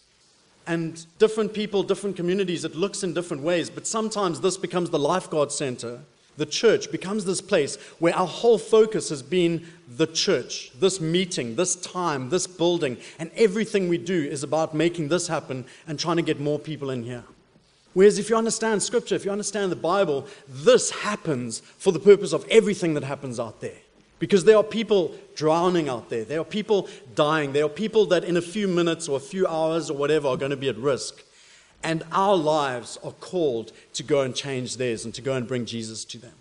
And 0.66 1.04
different 1.18 1.52
people, 1.52 1.82
different 1.82 2.14
communities, 2.14 2.64
it 2.64 2.76
looks 2.76 3.02
in 3.02 3.14
different 3.14 3.42
ways, 3.42 3.68
but 3.68 3.86
sometimes 3.86 4.40
this 4.40 4.56
becomes 4.56 4.90
the 4.90 4.98
lifeguard 4.98 5.50
center 5.50 6.02
the 6.36 6.46
church 6.46 6.90
becomes 6.90 7.24
this 7.24 7.40
place 7.40 7.76
where 7.98 8.14
our 8.14 8.26
whole 8.26 8.58
focus 8.58 9.10
has 9.10 9.22
been 9.22 9.66
the 9.96 10.06
church, 10.06 10.72
this 10.78 11.00
meeting, 11.00 11.56
this 11.56 11.76
time, 11.76 12.30
this 12.30 12.46
building, 12.46 12.96
and 13.18 13.30
everything 13.36 13.88
we 13.88 13.98
do 13.98 14.24
is 14.24 14.42
about 14.42 14.74
making 14.74 15.08
this 15.08 15.28
happen 15.28 15.64
and 15.86 15.98
trying 15.98 16.16
to 16.16 16.22
get 16.22 16.40
more 16.40 16.58
people 16.58 16.90
in 16.90 17.02
here. 17.02 17.24
Whereas 17.92 18.18
if 18.18 18.30
you 18.30 18.36
understand 18.36 18.82
Scripture, 18.82 19.14
if 19.14 19.26
you 19.26 19.30
understand 19.30 19.70
the 19.70 19.76
Bible, 19.76 20.26
this 20.48 20.90
happens 20.90 21.60
for 21.60 21.92
the 21.92 21.98
purpose 21.98 22.32
of 22.32 22.46
everything 22.48 22.94
that 22.94 23.04
happens 23.04 23.38
out 23.38 23.60
there. 23.60 23.76
Because 24.22 24.44
there 24.44 24.56
are 24.56 24.62
people 24.62 25.16
drowning 25.34 25.88
out 25.88 26.08
there, 26.08 26.22
there 26.22 26.38
are 26.38 26.44
people 26.44 26.88
dying, 27.16 27.52
there 27.52 27.64
are 27.64 27.68
people 27.68 28.06
that 28.06 28.22
in 28.22 28.36
a 28.36 28.40
few 28.40 28.68
minutes 28.68 29.08
or 29.08 29.16
a 29.16 29.20
few 29.20 29.48
hours 29.48 29.90
or 29.90 29.96
whatever 29.96 30.28
are 30.28 30.36
going 30.36 30.52
to 30.52 30.56
be 30.56 30.68
at 30.68 30.76
risk. 30.76 31.24
And 31.82 32.04
our 32.12 32.36
lives 32.36 33.00
are 33.02 33.10
called 33.10 33.72
to 33.94 34.04
go 34.04 34.20
and 34.20 34.32
change 34.32 34.76
theirs 34.76 35.04
and 35.04 35.12
to 35.14 35.22
go 35.22 35.34
and 35.34 35.48
bring 35.48 35.66
Jesus 35.66 36.04
to 36.04 36.18
them. 36.18 36.34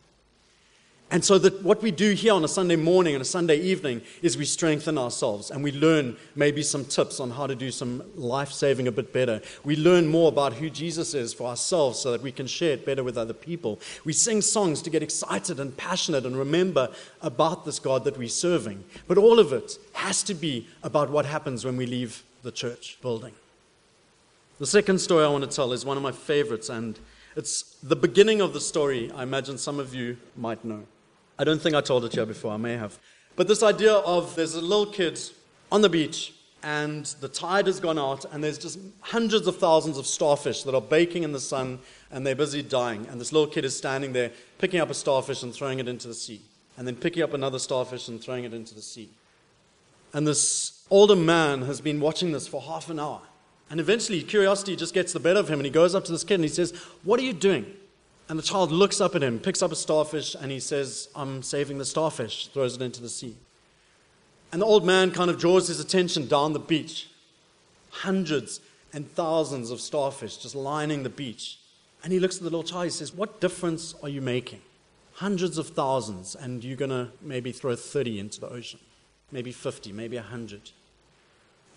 And 1.11 1.25
so, 1.25 1.37
that 1.39 1.61
what 1.61 1.81
we 1.81 1.91
do 1.91 2.13
here 2.13 2.31
on 2.31 2.45
a 2.45 2.47
Sunday 2.47 2.77
morning 2.77 3.15
and 3.15 3.21
a 3.21 3.25
Sunday 3.25 3.57
evening 3.59 4.01
is 4.21 4.37
we 4.37 4.45
strengthen 4.45 4.97
ourselves 4.97 5.51
and 5.51 5.61
we 5.61 5.73
learn 5.73 6.15
maybe 6.37 6.63
some 6.63 6.85
tips 6.85 7.19
on 7.19 7.31
how 7.31 7.47
to 7.47 7.53
do 7.53 7.69
some 7.69 8.01
life 8.15 8.53
saving 8.53 8.87
a 8.87 8.93
bit 8.93 9.11
better. 9.11 9.41
We 9.65 9.75
learn 9.75 10.07
more 10.07 10.29
about 10.29 10.53
who 10.53 10.69
Jesus 10.69 11.13
is 11.13 11.33
for 11.33 11.47
ourselves 11.47 11.99
so 11.99 12.13
that 12.13 12.21
we 12.21 12.31
can 12.31 12.47
share 12.47 12.71
it 12.71 12.85
better 12.85 13.03
with 13.03 13.17
other 13.17 13.33
people. 13.33 13.81
We 14.05 14.13
sing 14.13 14.41
songs 14.41 14.81
to 14.83 14.89
get 14.89 15.03
excited 15.03 15.59
and 15.59 15.75
passionate 15.75 16.25
and 16.25 16.37
remember 16.37 16.89
about 17.21 17.65
this 17.65 17.77
God 17.77 18.05
that 18.05 18.17
we're 18.17 18.29
serving. 18.29 18.81
But 19.09 19.17
all 19.17 19.37
of 19.37 19.51
it 19.51 19.77
has 19.91 20.23
to 20.23 20.33
be 20.33 20.69
about 20.81 21.09
what 21.09 21.25
happens 21.25 21.65
when 21.65 21.75
we 21.75 21.87
leave 21.87 22.23
the 22.41 22.53
church 22.53 22.97
building. 23.01 23.33
The 24.59 24.65
second 24.65 24.99
story 24.99 25.25
I 25.25 25.27
want 25.27 25.43
to 25.43 25.53
tell 25.53 25.73
is 25.73 25.83
one 25.83 25.97
of 25.97 26.03
my 26.03 26.13
favorites, 26.13 26.69
and 26.69 26.97
it's 27.35 27.75
the 27.83 27.97
beginning 27.97 28.39
of 28.39 28.53
the 28.53 28.61
story 28.61 29.11
I 29.11 29.23
imagine 29.23 29.57
some 29.57 29.77
of 29.77 29.93
you 29.93 30.15
might 30.37 30.63
know. 30.63 30.85
I 31.41 31.43
don't 31.43 31.59
think 31.59 31.73
I 31.73 31.81
told 31.81 32.05
it 32.05 32.13
here 32.13 32.27
before, 32.27 32.51
I 32.51 32.57
may 32.57 32.77
have. 32.77 32.99
But 33.35 33.47
this 33.47 33.63
idea 33.63 33.93
of 33.93 34.35
there's 34.35 34.53
a 34.53 34.61
little 34.61 34.85
kid 34.85 35.19
on 35.71 35.81
the 35.81 35.89
beach, 35.89 36.35
and 36.61 37.03
the 37.19 37.27
tide 37.27 37.65
has 37.65 37.79
gone 37.79 37.97
out, 37.97 38.25
and 38.31 38.43
there's 38.43 38.59
just 38.59 38.77
hundreds 38.99 39.47
of 39.47 39.57
thousands 39.57 39.97
of 39.97 40.05
starfish 40.05 40.61
that 40.61 40.75
are 40.75 40.81
baking 40.81 41.23
in 41.23 41.31
the 41.31 41.39
sun, 41.39 41.79
and 42.11 42.27
they're 42.27 42.35
busy 42.35 42.61
dying. 42.61 43.07
And 43.09 43.19
this 43.19 43.33
little 43.33 43.47
kid 43.47 43.65
is 43.65 43.75
standing 43.75 44.13
there 44.13 44.29
picking 44.59 44.79
up 44.79 44.91
a 44.91 44.93
starfish 44.93 45.41
and 45.41 45.51
throwing 45.51 45.79
it 45.79 45.87
into 45.87 46.07
the 46.07 46.13
sea, 46.13 46.41
and 46.77 46.87
then 46.87 46.95
picking 46.95 47.23
up 47.23 47.33
another 47.33 47.57
starfish 47.57 48.07
and 48.07 48.21
throwing 48.21 48.43
it 48.43 48.53
into 48.53 48.75
the 48.75 48.81
sea. 48.83 49.09
And 50.13 50.27
this 50.27 50.85
older 50.91 51.15
man 51.15 51.63
has 51.63 51.81
been 51.81 51.99
watching 51.99 52.33
this 52.33 52.47
for 52.47 52.61
half 52.61 52.87
an 52.91 52.99
hour. 52.99 53.21
And 53.71 53.79
eventually, 53.79 54.21
curiosity 54.21 54.75
just 54.75 54.93
gets 54.93 55.11
the 55.11 55.19
better 55.19 55.39
of 55.39 55.47
him, 55.47 55.57
and 55.57 55.65
he 55.65 55.71
goes 55.71 55.95
up 55.95 56.05
to 56.05 56.11
this 56.11 56.23
kid 56.23 56.35
and 56.35 56.43
he 56.43 56.49
says, 56.49 56.71
What 57.03 57.19
are 57.19 57.23
you 57.23 57.33
doing? 57.33 57.65
And 58.31 58.39
the 58.39 58.43
child 58.43 58.71
looks 58.71 59.01
up 59.01 59.13
at 59.13 59.23
him, 59.23 59.39
picks 59.39 59.61
up 59.61 59.73
a 59.73 59.75
starfish, 59.75 60.35
and 60.35 60.53
he 60.53 60.61
says, 60.61 61.09
I'm 61.17 61.43
saving 61.43 61.79
the 61.79 61.83
starfish, 61.83 62.47
throws 62.47 62.77
it 62.77 62.81
into 62.81 63.01
the 63.01 63.09
sea. 63.09 63.35
And 64.53 64.61
the 64.61 64.65
old 64.65 64.85
man 64.85 65.11
kind 65.11 65.29
of 65.29 65.37
draws 65.37 65.67
his 65.67 65.81
attention 65.81 66.27
down 66.27 66.53
the 66.53 66.59
beach. 66.59 67.09
Hundreds 67.89 68.61
and 68.93 69.11
thousands 69.11 69.69
of 69.69 69.81
starfish 69.81 70.37
just 70.37 70.55
lining 70.55 71.03
the 71.03 71.09
beach. 71.09 71.59
And 72.05 72.13
he 72.13 72.21
looks 72.21 72.37
at 72.37 72.43
the 72.43 72.49
little 72.49 72.63
child, 72.63 72.85
he 72.85 72.89
says, 72.91 73.13
What 73.13 73.41
difference 73.41 73.95
are 74.01 74.07
you 74.07 74.21
making? 74.21 74.61
Hundreds 75.15 75.57
of 75.57 75.67
thousands, 75.67 76.33
and 76.33 76.63
you're 76.63 76.77
going 76.77 76.89
to 76.89 77.09
maybe 77.21 77.51
throw 77.51 77.75
30 77.75 78.17
into 78.17 78.39
the 78.39 78.47
ocean, 78.47 78.79
maybe 79.33 79.51
50, 79.51 79.91
maybe 79.91 80.15
100. 80.15 80.71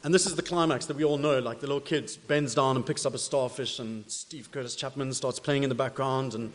And 0.04 0.12
this 0.12 0.26
is 0.26 0.36
the 0.36 0.42
climax 0.42 0.84
that 0.86 0.98
we 0.98 1.04
all 1.04 1.16
know. 1.16 1.38
Like 1.38 1.60
the 1.60 1.66
little 1.66 1.80
kid 1.80 2.14
bends 2.28 2.54
down 2.54 2.76
and 2.76 2.84
picks 2.84 3.06
up 3.06 3.14
a 3.14 3.18
starfish, 3.18 3.78
and 3.78 4.08
Steve 4.10 4.50
Curtis 4.52 4.76
Chapman 4.76 5.14
starts 5.14 5.40
playing 5.40 5.62
in 5.62 5.70
the 5.70 5.74
background 5.74 6.34
and 6.34 6.52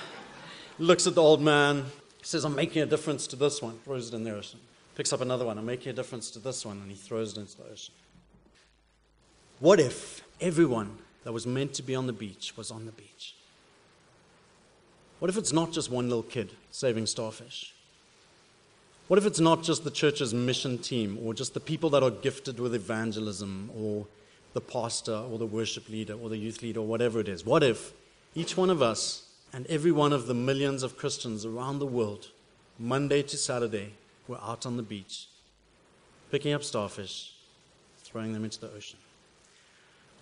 looks 0.80 1.06
at 1.06 1.14
the 1.14 1.22
old 1.22 1.40
man. 1.40 1.86
Says, 2.22 2.44
I'm 2.44 2.56
making 2.56 2.82
a 2.82 2.86
difference 2.86 3.28
to 3.28 3.36
this 3.36 3.62
one. 3.62 3.78
Throws 3.84 4.08
it 4.08 4.16
in 4.16 4.24
the 4.24 4.34
ocean. 4.34 4.58
Picks 4.96 5.12
up 5.12 5.20
another 5.20 5.44
one. 5.44 5.56
I'm 5.56 5.66
making 5.66 5.90
a 5.90 5.92
difference 5.92 6.30
to 6.32 6.40
this 6.40 6.66
one. 6.66 6.78
And 6.78 6.90
he 6.90 6.96
throws 6.96 7.36
it 7.36 7.40
into 7.40 7.58
the 7.58 7.70
ocean. 7.70 7.94
What 9.60 9.78
if 9.78 10.22
everyone 10.40 10.98
that 11.22 11.32
was 11.32 11.46
meant 11.46 11.74
to 11.74 11.82
be 11.82 11.94
on 11.94 12.06
the 12.06 12.12
beach 12.12 12.56
was 12.56 12.70
on 12.70 12.86
the 12.86 12.92
beach? 12.92 13.36
What 15.20 15.28
if 15.28 15.36
it's 15.36 15.52
not 15.52 15.70
just 15.70 15.90
one 15.90 16.08
little 16.08 16.22
kid 16.22 16.52
saving 16.70 17.06
starfish? 17.06 17.73
What 19.06 19.18
if 19.18 19.26
it's 19.26 19.40
not 19.40 19.62
just 19.62 19.84
the 19.84 19.90
church's 19.90 20.32
mission 20.32 20.78
team 20.78 21.18
or 21.22 21.34
just 21.34 21.52
the 21.52 21.60
people 21.60 21.90
that 21.90 22.02
are 22.02 22.10
gifted 22.10 22.58
with 22.58 22.74
evangelism 22.74 23.70
or 23.76 24.06
the 24.54 24.62
pastor 24.62 25.12
or 25.12 25.36
the 25.36 25.44
worship 25.44 25.90
leader 25.90 26.14
or 26.14 26.30
the 26.30 26.38
youth 26.38 26.62
leader 26.62 26.80
or 26.80 26.86
whatever 26.86 27.20
it 27.20 27.28
is? 27.28 27.44
What 27.44 27.62
if 27.62 27.92
each 28.34 28.56
one 28.56 28.70
of 28.70 28.80
us 28.80 29.28
and 29.52 29.66
every 29.66 29.92
one 29.92 30.14
of 30.14 30.26
the 30.26 30.32
millions 30.32 30.82
of 30.82 30.96
Christians 30.96 31.44
around 31.44 31.80
the 31.80 31.86
world, 31.86 32.30
Monday 32.78 33.22
to 33.22 33.36
Saturday, 33.36 33.92
were 34.26 34.38
out 34.42 34.64
on 34.64 34.78
the 34.78 34.82
beach, 34.82 35.26
picking 36.30 36.54
up 36.54 36.64
starfish, 36.64 37.34
throwing 38.04 38.32
them 38.32 38.42
into 38.42 38.58
the 38.58 38.70
ocean? 38.70 38.98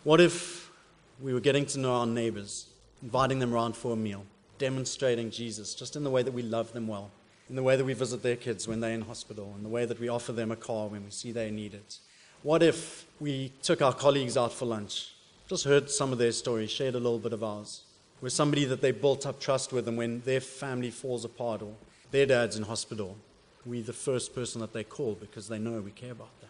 What 0.03 0.21
if 0.21 0.73
we 1.21 1.33
were 1.33 1.41
getting 1.41 1.67
to 1.67 1.79
know 1.79 1.95
our 1.95 2.07
neighbors, 2.07 2.67
inviting 3.01 3.39
them 3.39 3.55
around 3.55 3.77
for 3.77 3.93
a 3.93 3.97
meal, 3.97 4.27
demonstrating 4.59 5.31
Jesus 5.31 5.73
just 5.73 5.95
in 5.95 6.03
the 6.03 6.11
way 6.11 6.25
that 6.25 6.33
we 6.33 6.43
love 6.43 6.73
them 6.73 6.89
well? 6.89 7.13
In 7.53 7.57
the 7.57 7.63
way 7.63 7.77
that 7.77 7.85
we 7.85 7.93
visit 7.93 8.23
their 8.23 8.35
kids 8.35 8.67
when 8.67 8.81
they're 8.81 8.95
in 8.95 9.03
hospital, 9.03 9.53
in 9.59 9.63
the 9.63 9.69
way 9.69 9.85
that 9.85 10.01
we 10.01 10.09
offer 10.09 10.33
them 10.33 10.51
a 10.51 10.57
car 10.57 10.87
when 10.89 11.05
we 11.05 11.11
see 11.11 11.33
they 11.33 11.51
need 11.51 11.75
it? 11.75 11.99
What 12.43 12.63
if 12.63 13.05
we 13.21 13.53
took 13.63 13.83
our 13.83 13.93
colleagues 13.93 14.39
out 14.39 14.55
for 14.55 14.65
lunch? 14.65 15.13
Just 15.51 15.65
heard 15.65 15.91
some 15.91 16.13
of 16.13 16.19
their 16.19 16.33
stories, 16.33 16.71
shared 16.71 16.95
a 16.95 16.99
little 16.99 17.19
bit 17.19 17.35
of 17.35 17.45
ours. 17.45 17.83
We're 18.23 18.31
somebody 18.31 18.65
that 18.65 18.81
they 18.81 18.91
built 18.91 19.27
up 19.27 19.39
trust 19.39 19.71
with, 19.71 19.87
and 19.87 19.99
when 19.99 20.23
their 20.23 20.41
family 20.41 20.91
falls 20.91 21.27
apart 21.27 21.61
or 21.61 21.75
their 22.11 22.25
dad's 22.25 22.57
in 22.57 22.63
hospital, 22.63 23.19
we're 23.67 23.83
the 23.83 23.93
first 23.93 24.35
person 24.35 24.63
that 24.63 24.73
they 24.73 24.83
call 24.83 25.15
because 25.21 25.49
they 25.49 25.59
know 25.59 25.79
we 25.83 25.91
care 25.91 26.13
about 26.13 26.41
them. 26.41 26.49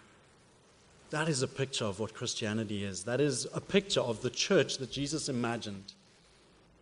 That 1.11 1.29
is 1.29 1.43
a 1.43 1.49
picture 1.49 1.85
of 1.85 1.99
what 1.99 2.15
Christianity 2.15 2.85
is. 2.85 3.03
That 3.03 3.21
is 3.21 3.49
a 3.53 3.61
picture 3.61 4.03
of 4.03 4.23
the 4.23 4.31
church 4.31 4.79
that 4.79 4.93
Jesus 4.93 5.29
imagined 5.29 5.95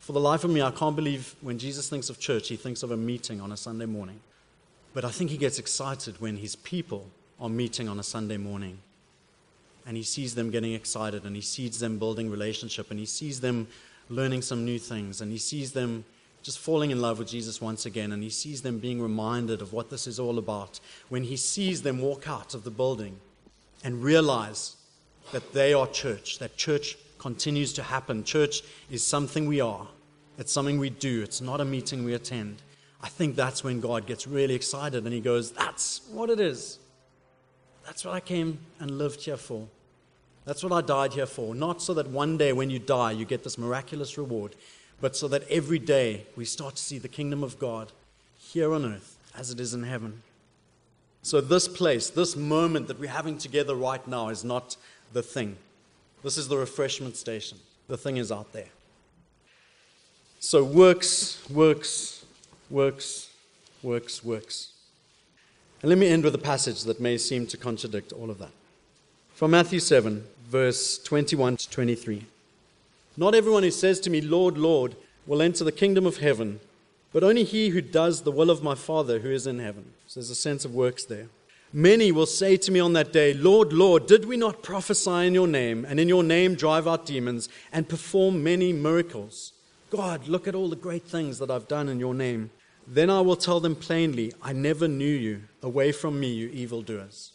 for 0.00 0.12
the 0.12 0.20
life 0.20 0.44
of 0.44 0.50
me, 0.50 0.62
I 0.62 0.70
can't 0.70 0.96
believe 0.96 1.36
when 1.40 1.58
Jesus 1.58 1.88
thinks 1.88 2.10
of 2.10 2.18
church, 2.18 2.48
he 2.48 2.56
thinks 2.56 2.82
of 2.82 2.90
a 2.90 2.96
meeting 2.96 3.40
on 3.40 3.52
a 3.52 3.56
Sunday 3.56 3.86
morning. 3.86 4.18
But 4.92 5.04
I 5.04 5.10
think 5.10 5.30
he 5.30 5.36
gets 5.36 5.58
excited 5.58 6.20
when 6.20 6.38
his 6.38 6.56
people 6.56 7.06
are 7.38 7.48
meeting 7.48 7.88
on 7.88 8.00
a 8.00 8.02
Sunday 8.02 8.36
morning. 8.36 8.78
And 9.86 9.96
he 9.96 10.02
sees 10.02 10.34
them 10.34 10.50
getting 10.50 10.72
excited, 10.72 11.24
and 11.24 11.36
he 11.36 11.42
sees 11.42 11.78
them 11.78 11.98
building 11.98 12.30
relationship, 12.30 12.90
and 12.90 12.98
he 12.98 13.06
sees 13.06 13.40
them 13.40 13.68
learning 14.08 14.42
some 14.42 14.64
new 14.64 14.78
things, 14.78 15.20
and 15.20 15.30
he 15.30 15.38
sees 15.38 15.72
them 15.72 16.04
just 16.42 16.58
falling 16.58 16.90
in 16.90 17.00
love 17.00 17.18
with 17.18 17.28
Jesus 17.28 17.60
once 17.60 17.86
again, 17.86 18.12
and 18.12 18.22
he 18.22 18.30
sees 18.30 18.62
them 18.62 18.78
being 18.78 19.00
reminded 19.00 19.60
of 19.60 19.72
what 19.72 19.90
this 19.90 20.06
is 20.06 20.18
all 20.18 20.38
about. 20.38 20.80
When 21.08 21.24
he 21.24 21.36
sees 21.36 21.82
them 21.82 22.00
walk 22.00 22.28
out 22.28 22.54
of 22.54 22.64
the 22.64 22.70
building 22.70 23.20
and 23.84 24.02
realize 24.02 24.76
that 25.32 25.52
they 25.52 25.74
are 25.74 25.86
church, 25.86 26.38
that 26.38 26.56
church 26.56 26.96
continues 27.20 27.72
to 27.74 27.82
happen. 27.82 28.24
Church 28.24 28.62
is 28.90 29.06
something 29.06 29.46
we 29.46 29.60
are, 29.60 29.86
it's 30.38 30.52
something 30.52 30.78
we 30.78 30.90
do, 30.90 31.22
it's 31.22 31.40
not 31.40 31.60
a 31.60 31.64
meeting 31.64 32.04
we 32.04 32.14
attend. 32.14 32.62
I 33.02 33.08
think 33.08 33.36
that's 33.36 33.62
when 33.62 33.80
God 33.80 34.06
gets 34.06 34.26
really 34.26 34.54
excited 34.54 35.04
and 35.04 35.12
he 35.12 35.20
goes, 35.20 35.52
That's 35.52 36.00
what 36.10 36.30
it 36.30 36.40
is. 36.40 36.78
That's 37.86 38.04
what 38.04 38.14
I 38.14 38.20
came 38.20 38.58
and 38.78 38.98
lived 38.98 39.22
here 39.22 39.36
for. 39.36 39.68
That's 40.44 40.64
what 40.64 40.72
I 40.72 40.80
died 40.80 41.12
here 41.12 41.26
for. 41.26 41.54
Not 41.54 41.82
so 41.82 41.94
that 41.94 42.08
one 42.08 42.36
day 42.36 42.52
when 42.52 42.70
you 42.70 42.78
die 42.78 43.12
you 43.12 43.24
get 43.24 43.44
this 43.44 43.58
miraculous 43.58 44.16
reward, 44.18 44.56
but 45.00 45.14
so 45.14 45.28
that 45.28 45.48
every 45.48 45.78
day 45.78 46.26
we 46.36 46.44
start 46.44 46.76
to 46.76 46.82
see 46.82 46.98
the 46.98 47.08
kingdom 47.08 47.44
of 47.44 47.58
God 47.58 47.92
here 48.38 48.72
on 48.72 48.84
earth 48.84 49.16
as 49.36 49.50
it 49.50 49.60
is 49.60 49.74
in 49.74 49.82
heaven. 49.82 50.22
So, 51.22 51.42
this 51.42 51.68
place, 51.68 52.08
this 52.08 52.34
moment 52.34 52.88
that 52.88 52.98
we're 52.98 53.10
having 53.10 53.36
together 53.36 53.74
right 53.74 54.06
now 54.08 54.30
is 54.30 54.42
not 54.42 54.76
the 55.12 55.22
thing. 55.22 55.58
This 56.22 56.36
is 56.36 56.48
the 56.48 56.56
refreshment 56.56 57.16
station. 57.16 57.58
The 57.88 57.96
thing 57.96 58.18
is 58.18 58.30
out 58.30 58.52
there. 58.52 58.68
So 60.38 60.64
works, 60.64 61.42
works, 61.50 62.24
works, 62.68 63.30
works, 63.82 64.24
works. 64.24 64.72
And 65.82 65.88
let 65.88 65.98
me 65.98 66.08
end 66.08 66.24
with 66.24 66.34
a 66.34 66.38
passage 66.38 66.84
that 66.84 67.00
may 67.00 67.16
seem 67.18 67.46
to 67.48 67.56
contradict 67.56 68.12
all 68.12 68.30
of 68.30 68.38
that. 68.38 68.52
From 69.34 69.52
Matthew 69.52 69.80
7, 69.80 70.24
verse 70.46 70.98
21 70.98 71.56
to 71.56 71.70
23. 71.70 72.26
Not 73.16 73.34
everyone 73.34 73.62
who 73.62 73.70
says 73.70 74.00
to 74.00 74.10
me, 74.10 74.20
Lord, 74.20 74.58
Lord, 74.58 74.96
will 75.26 75.42
enter 75.42 75.64
the 75.64 75.72
kingdom 75.72 76.06
of 76.06 76.18
heaven, 76.18 76.60
but 77.12 77.24
only 77.24 77.44
he 77.44 77.70
who 77.70 77.80
does 77.80 78.22
the 78.22 78.32
will 78.32 78.50
of 78.50 78.62
my 78.62 78.74
Father 78.74 79.20
who 79.20 79.30
is 79.30 79.46
in 79.46 79.58
heaven. 79.58 79.92
So 80.06 80.20
there's 80.20 80.30
a 80.30 80.34
sense 80.34 80.64
of 80.64 80.74
works 80.74 81.04
there. 81.04 81.28
Many 81.72 82.10
will 82.10 82.26
say 82.26 82.56
to 82.56 82.72
me 82.72 82.80
on 82.80 82.94
that 82.94 83.12
day, 83.12 83.32
Lord, 83.32 83.72
Lord, 83.72 84.06
did 84.06 84.24
we 84.24 84.36
not 84.36 84.60
prophesy 84.60 85.26
in 85.26 85.34
your 85.34 85.46
name, 85.46 85.84
and 85.84 86.00
in 86.00 86.08
your 86.08 86.24
name 86.24 86.56
drive 86.56 86.88
out 86.88 87.06
demons, 87.06 87.48
and 87.72 87.88
perform 87.88 88.42
many 88.42 88.72
miracles? 88.72 89.52
God, 89.88 90.26
look 90.26 90.48
at 90.48 90.56
all 90.56 90.68
the 90.68 90.74
great 90.74 91.04
things 91.04 91.38
that 91.38 91.48
I've 91.48 91.68
done 91.68 91.88
in 91.88 92.00
your 92.00 92.14
name. 92.14 92.50
Then 92.88 93.08
I 93.08 93.20
will 93.20 93.36
tell 93.36 93.60
them 93.60 93.76
plainly, 93.76 94.32
I 94.42 94.52
never 94.52 94.88
knew 94.88 95.04
you. 95.04 95.42
Away 95.62 95.92
from 95.92 96.18
me, 96.18 96.32
you 96.32 96.48
evildoers. 96.48 97.30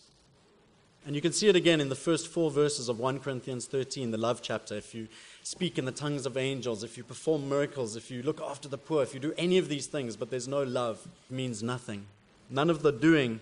And 1.05 1.15
you 1.15 1.21
can 1.21 1.31
see 1.31 1.47
it 1.47 1.55
again 1.55 1.79
in 1.79 1.87
the 1.87 1.95
first 1.95 2.27
four 2.27 2.51
verses 2.51 2.89
of 2.89 2.99
1 2.99 3.19
Corinthians 3.19 3.67
13, 3.67 4.11
the 4.11 4.17
love 4.17 4.41
chapter. 4.41 4.75
If 4.75 4.93
you 4.93 5.07
speak 5.43 5.77
in 5.77 5.85
the 5.85 5.93
tongues 5.93 6.25
of 6.25 6.35
angels, 6.35 6.83
if 6.83 6.97
you 6.97 7.05
perform 7.05 7.47
miracles, 7.47 7.95
if 7.95 8.11
you 8.11 8.21
look 8.21 8.41
after 8.41 8.67
the 8.67 8.77
poor, 8.77 9.01
if 9.01 9.13
you 9.13 9.21
do 9.21 9.33
any 9.37 9.57
of 9.57 9.69
these 9.69 9.87
things, 9.87 10.17
but 10.17 10.29
there's 10.29 10.47
no 10.47 10.63
love, 10.63 11.07
it 11.29 11.33
means 11.33 11.63
nothing. 11.63 12.07
None 12.49 12.69
of 12.69 12.81
the 12.81 12.91
doing 12.91 13.39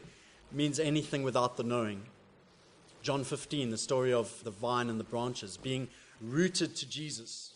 means 0.53 0.79
anything 0.79 1.23
without 1.23 1.57
the 1.57 1.63
knowing. 1.63 2.03
John 3.01 3.23
15, 3.23 3.69
the 3.69 3.77
story 3.77 4.13
of 4.13 4.43
the 4.43 4.51
vine 4.51 4.89
and 4.89 4.99
the 4.99 5.03
branches 5.03 5.57
being 5.57 5.89
rooted 6.21 6.75
to 6.77 6.89
Jesus. 6.89 7.51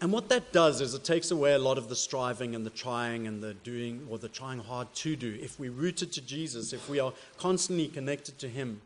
And 0.00 0.12
what 0.12 0.28
that 0.28 0.52
does 0.52 0.82
is 0.82 0.92
it 0.92 1.02
takes 1.02 1.30
away 1.30 1.54
a 1.54 1.58
lot 1.58 1.78
of 1.78 1.88
the 1.88 1.96
striving 1.96 2.54
and 2.54 2.66
the 2.66 2.70
trying 2.70 3.26
and 3.26 3.42
the 3.42 3.54
doing 3.54 4.06
or 4.10 4.18
the 4.18 4.28
trying 4.28 4.58
hard 4.58 4.92
to 4.96 5.16
do. 5.16 5.38
If 5.40 5.58
we're 5.58 5.70
rooted 5.70 6.12
to 6.12 6.20
Jesus, 6.20 6.74
if 6.74 6.90
we 6.90 7.00
are 7.00 7.14
constantly 7.38 7.88
connected 7.88 8.38
to 8.40 8.48
Him, 8.48 8.82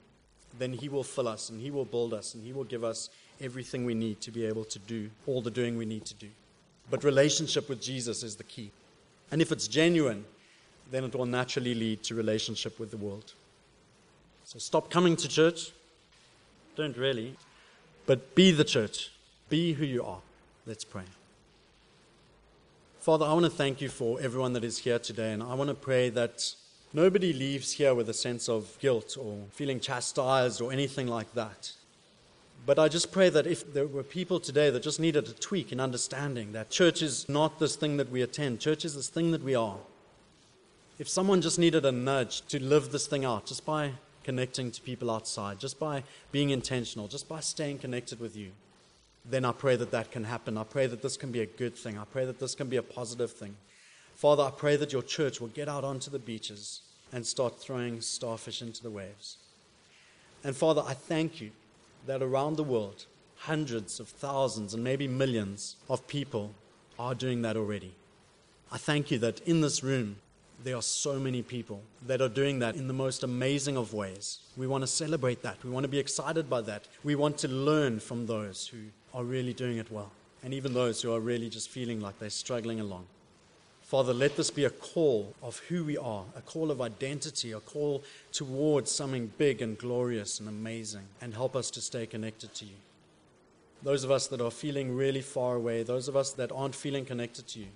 then 0.58 0.74
He 0.74 0.88
will 0.88 1.02
fill 1.02 1.26
us 1.26 1.50
and 1.50 1.60
He 1.60 1.72
will 1.72 1.84
build 1.84 2.14
us 2.14 2.34
and 2.34 2.44
He 2.44 2.52
will 2.52 2.64
give 2.64 2.84
us 2.84 3.10
everything 3.40 3.84
we 3.84 3.94
need 3.94 4.20
to 4.20 4.30
be 4.30 4.46
able 4.46 4.64
to 4.66 4.78
do 4.78 5.10
all 5.26 5.42
the 5.42 5.50
doing 5.50 5.76
we 5.76 5.86
need 5.86 6.04
to 6.04 6.14
do. 6.14 6.28
But 6.90 7.02
relationship 7.02 7.68
with 7.68 7.82
Jesus 7.82 8.22
is 8.22 8.36
the 8.36 8.44
key. 8.44 8.70
And 9.30 9.42
if 9.42 9.50
it's 9.50 9.66
genuine, 9.68 10.24
then 10.90 11.04
it 11.04 11.14
will 11.14 11.26
naturally 11.26 11.74
lead 11.74 12.02
to 12.04 12.14
relationship 12.14 12.78
with 12.78 12.90
the 12.90 12.96
world. 12.96 13.32
So 14.44 14.58
stop 14.58 14.90
coming 14.90 15.16
to 15.16 15.28
church. 15.28 15.72
Don't 16.76 16.96
really. 16.96 17.36
But 18.06 18.34
be 18.34 18.50
the 18.50 18.64
church. 18.64 19.10
Be 19.48 19.74
who 19.74 19.84
you 19.84 20.02
are. 20.04 20.20
Let's 20.66 20.84
pray. 20.84 21.04
Father, 23.00 23.26
I 23.26 23.32
want 23.32 23.44
to 23.44 23.50
thank 23.50 23.80
you 23.80 23.88
for 23.88 24.20
everyone 24.20 24.52
that 24.54 24.64
is 24.64 24.78
here 24.78 24.98
today, 24.98 25.32
and 25.32 25.42
I 25.42 25.54
want 25.54 25.68
to 25.68 25.74
pray 25.74 26.10
that 26.10 26.54
nobody 26.92 27.32
leaves 27.32 27.72
here 27.72 27.94
with 27.94 28.08
a 28.08 28.14
sense 28.14 28.48
of 28.48 28.78
guilt 28.80 29.16
or 29.18 29.44
feeling 29.50 29.80
chastised 29.80 30.60
or 30.60 30.72
anything 30.72 31.06
like 31.06 31.32
that. 31.34 31.72
But 32.66 32.78
I 32.78 32.88
just 32.88 33.12
pray 33.12 33.30
that 33.30 33.46
if 33.46 33.72
there 33.72 33.86
were 33.86 34.02
people 34.02 34.40
today 34.40 34.68
that 34.68 34.82
just 34.82 35.00
needed 35.00 35.26
a 35.26 35.32
tweak 35.32 35.72
in 35.72 35.80
understanding 35.80 36.52
that 36.52 36.70
church 36.70 37.00
is 37.00 37.28
not 37.28 37.58
this 37.58 37.76
thing 37.76 37.96
that 37.96 38.10
we 38.10 38.20
attend, 38.20 38.60
church 38.60 38.84
is 38.84 38.94
this 38.94 39.08
thing 39.08 39.30
that 39.30 39.42
we 39.42 39.54
are. 39.54 39.78
If 40.98 41.08
someone 41.08 41.40
just 41.40 41.60
needed 41.60 41.84
a 41.84 41.92
nudge 41.92 42.40
to 42.48 42.60
live 42.60 42.90
this 42.90 43.06
thing 43.06 43.24
out, 43.24 43.46
just 43.46 43.64
by 43.64 43.92
connecting 44.24 44.72
to 44.72 44.82
people 44.82 45.12
outside, 45.12 45.60
just 45.60 45.78
by 45.78 46.02
being 46.32 46.50
intentional, 46.50 47.06
just 47.06 47.28
by 47.28 47.38
staying 47.38 47.78
connected 47.78 48.18
with 48.18 48.36
you, 48.36 48.50
then 49.24 49.44
I 49.44 49.52
pray 49.52 49.76
that 49.76 49.92
that 49.92 50.10
can 50.10 50.24
happen. 50.24 50.58
I 50.58 50.64
pray 50.64 50.86
that 50.88 51.02
this 51.02 51.16
can 51.16 51.30
be 51.30 51.40
a 51.40 51.46
good 51.46 51.76
thing. 51.76 51.96
I 51.96 52.04
pray 52.04 52.24
that 52.24 52.40
this 52.40 52.56
can 52.56 52.68
be 52.68 52.78
a 52.78 52.82
positive 52.82 53.30
thing. 53.30 53.56
Father, 54.16 54.42
I 54.42 54.50
pray 54.50 54.74
that 54.74 54.92
your 54.92 55.02
church 55.02 55.40
will 55.40 55.48
get 55.48 55.68
out 55.68 55.84
onto 55.84 56.10
the 56.10 56.18
beaches 56.18 56.80
and 57.12 57.24
start 57.24 57.60
throwing 57.60 58.00
starfish 58.00 58.60
into 58.60 58.82
the 58.82 58.90
waves. 58.90 59.36
And 60.42 60.56
Father, 60.56 60.82
I 60.84 60.94
thank 60.94 61.40
you 61.40 61.52
that 62.06 62.22
around 62.22 62.56
the 62.56 62.64
world, 62.64 63.06
hundreds 63.36 64.00
of 64.00 64.08
thousands 64.08 64.74
and 64.74 64.82
maybe 64.82 65.06
millions 65.06 65.76
of 65.88 66.08
people 66.08 66.54
are 66.98 67.14
doing 67.14 67.42
that 67.42 67.56
already. 67.56 67.94
I 68.72 68.78
thank 68.78 69.12
you 69.12 69.18
that 69.20 69.40
in 69.42 69.60
this 69.60 69.84
room, 69.84 70.16
there 70.64 70.76
are 70.76 70.82
so 70.82 71.18
many 71.18 71.42
people 71.42 71.82
that 72.06 72.20
are 72.20 72.28
doing 72.28 72.58
that 72.58 72.74
in 72.74 72.88
the 72.88 72.94
most 72.94 73.22
amazing 73.22 73.76
of 73.76 73.94
ways. 73.94 74.40
We 74.56 74.66
want 74.66 74.82
to 74.82 74.88
celebrate 74.88 75.42
that. 75.42 75.62
We 75.62 75.70
want 75.70 75.84
to 75.84 75.88
be 75.88 75.98
excited 75.98 76.50
by 76.50 76.62
that. 76.62 76.88
We 77.04 77.14
want 77.14 77.38
to 77.38 77.48
learn 77.48 78.00
from 78.00 78.26
those 78.26 78.66
who 78.66 78.78
are 79.14 79.24
really 79.24 79.52
doing 79.52 79.78
it 79.78 79.90
well, 79.90 80.10
and 80.42 80.52
even 80.52 80.74
those 80.74 81.00
who 81.00 81.12
are 81.12 81.20
really 81.20 81.48
just 81.48 81.68
feeling 81.70 82.00
like 82.00 82.18
they're 82.18 82.30
struggling 82.30 82.80
along. 82.80 83.06
Father, 83.82 84.12
let 84.12 84.36
this 84.36 84.50
be 84.50 84.64
a 84.64 84.70
call 84.70 85.34
of 85.42 85.60
who 85.60 85.84
we 85.84 85.96
are, 85.96 86.24
a 86.36 86.42
call 86.42 86.70
of 86.70 86.82
identity, 86.82 87.52
a 87.52 87.60
call 87.60 88.02
towards 88.32 88.90
something 88.90 89.32
big 89.38 89.62
and 89.62 89.78
glorious 89.78 90.40
and 90.40 90.48
amazing, 90.48 91.06
and 91.22 91.32
help 91.32 91.56
us 91.56 91.70
to 91.70 91.80
stay 91.80 92.04
connected 92.04 92.52
to 92.54 92.66
you. 92.66 92.74
Those 93.82 94.04
of 94.04 94.10
us 94.10 94.26
that 94.26 94.40
are 94.40 94.50
feeling 94.50 94.94
really 94.94 95.22
far 95.22 95.54
away, 95.54 95.84
those 95.84 96.08
of 96.08 96.16
us 96.16 96.32
that 96.32 96.52
aren't 96.52 96.74
feeling 96.74 97.04
connected 97.06 97.46
to 97.48 97.60
you, 97.60 97.68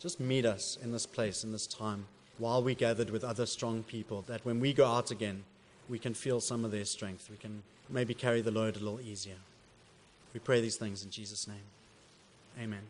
just 0.00 0.20
meet 0.20 0.44
us 0.44 0.76
in 0.82 0.92
this 0.92 1.06
place, 1.06 1.44
in 1.44 1.52
this 1.52 1.66
time, 1.66 2.06
while 2.38 2.62
we 2.62 2.74
gathered 2.74 3.10
with 3.10 3.24
other 3.24 3.46
strong 3.46 3.82
people, 3.82 4.22
that 4.22 4.44
when 4.44 4.60
we 4.60 4.72
go 4.72 4.86
out 4.86 5.10
again, 5.10 5.44
we 5.88 5.98
can 5.98 6.14
feel 6.14 6.40
some 6.40 6.64
of 6.64 6.70
their 6.70 6.84
strength. 6.84 7.28
We 7.30 7.36
can 7.36 7.62
maybe 7.88 8.14
carry 8.14 8.40
the 8.40 8.50
load 8.50 8.76
a 8.76 8.80
little 8.80 9.00
easier. 9.00 9.36
We 10.32 10.40
pray 10.40 10.60
these 10.60 10.76
things 10.76 11.04
in 11.04 11.10
Jesus' 11.10 11.46
name. 11.46 11.56
Amen. 12.60 12.82